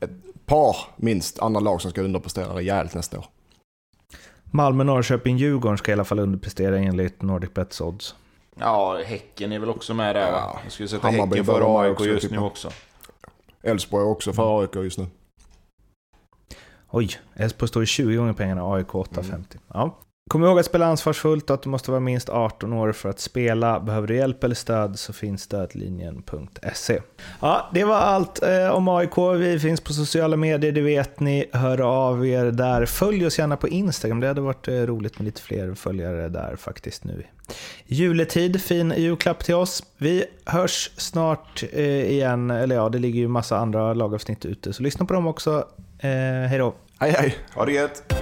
ett 0.00 0.46
par, 0.46 0.76
minst, 0.96 1.38
andra 1.38 1.60
lag 1.60 1.80
som 1.82 1.90
ska 1.90 2.02
underprestera 2.02 2.56
rejält 2.56 2.94
nästa 2.94 3.18
år. 3.18 3.26
Malmö, 4.44 4.84
Norrköping, 4.84 5.36
Djurgården 5.36 5.78
ska 5.78 5.90
i 5.90 5.94
alla 5.94 6.04
fall 6.04 6.18
underprestera 6.18 6.78
enligt 6.78 7.22
NordicBets 7.22 7.80
odds. 7.80 8.14
Ja, 8.58 9.02
Häcken 9.06 9.52
är 9.52 9.58
väl 9.58 9.70
också 9.70 9.94
med 9.94 10.16
där 10.16 10.32
va? 10.32 10.38
Ja, 10.38 10.60
Jag 10.62 10.72
skulle 10.72 10.88
sätta 10.88 11.06
Hammarby 11.06 11.36
Häcken 11.36 11.44
före 11.44 11.80
AIK 11.80 11.92
också, 11.92 12.06
just 12.06 12.22
typ. 12.22 12.30
nu 12.30 12.38
också. 12.38 12.70
Elfsborg 13.62 14.04
är 14.04 14.08
också 14.08 14.32
för 14.32 14.60
AIK 14.60 14.74
just 14.74 14.98
nu. 14.98 15.06
Oj, 16.90 17.10
Elfsborg 17.34 17.68
står 17.68 17.82
i 17.82 17.86
20 17.86 18.16
gånger 18.16 18.32
pengarna, 18.32 18.74
AIK 18.74 18.86
8,50. 18.86 19.44
Ja. 19.68 19.98
Kom 20.30 20.44
ihåg 20.44 20.58
att 20.58 20.66
spela 20.66 20.86
ansvarsfullt 20.86 21.50
och 21.50 21.54
att 21.54 21.62
du 21.62 21.68
måste 21.68 21.90
vara 21.90 22.00
minst 22.00 22.28
18 22.28 22.72
år 22.72 22.92
för 22.92 23.08
att 23.08 23.20
spela. 23.20 23.80
Behöver 23.80 24.08
du 24.08 24.16
hjälp 24.16 24.44
eller 24.44 24.54
stöd 24.54 24.98
så 24.98 25.12
finns 25.12 25.42
stödlinjen.se. 25.42 27.00
Ja, 27.40 27.70
det 27.74 27.84
var 27.84 27.96
allt 27.96 28.42
eh, 28.42 28.68
om 28.68 28.88
AIK. 28.88 29.18
Vi 29.36 29.58
finns 29.58 29.80
på 29.80 29.92
sociala 29.92 30.36
medier, 30.36 30.72
det 30.72 30.80
vet 30.80 31.20
ni. 31.20 31.44
Hör 31.52 31.80
av 31.80 32.26
er 32.26 32.44
där. 32.44 32.86
Följ 32.86 33.26
oss 33.26 33.38
gärna 33.38 33.56
på 33.56 33.68
Instagram. 33.68 34.20
Det 34.20 34.26
hade 34.26 34.40
varit 34.40 34.68
eh, 34.68 34.74
roligt 34.74 35.18
med 35.18 35.24
lite 35.24 35.42
fler 35.42 35.74
följare 35.74 36.28
där 36.28 36.56
faktiskt 36.56 37.04
nu. 37.04 37.24
Juletid, 37.86 38.62
fin 38.62 38.94
julklapp 38.96 39.44
till 39.44 39.54
oss. 39.54 39.82
Vi 39.98 40.24
hörs 40.44 40.90
snart 40.96 41.64
eh, 41.72 42.10
igen. 42.10 42.50
Eller 42.50 42.76
ja, 42.76 42.88
det 42.88 42.98
ligger 42.98 43.20
ju 43.20 43.28
massa 43.28 43.58
andra 43.58 43.94
lagavsnitt 43.94 44.44
ute, 44.44 44.72
så 44.72 44.82
lyssna 44.82 45.06
på 45.06 45.14
dem 45.14 45.26
också. 45.26 45.68
Eh, 45.98 46.10
hej 46.48 46.58
då! 46.58 46.74
Hej 46.98 47.10
hej! 47.10 47.36
Ha 47.54 47.64
det 47.64 47.72
gött! 47.72 48.14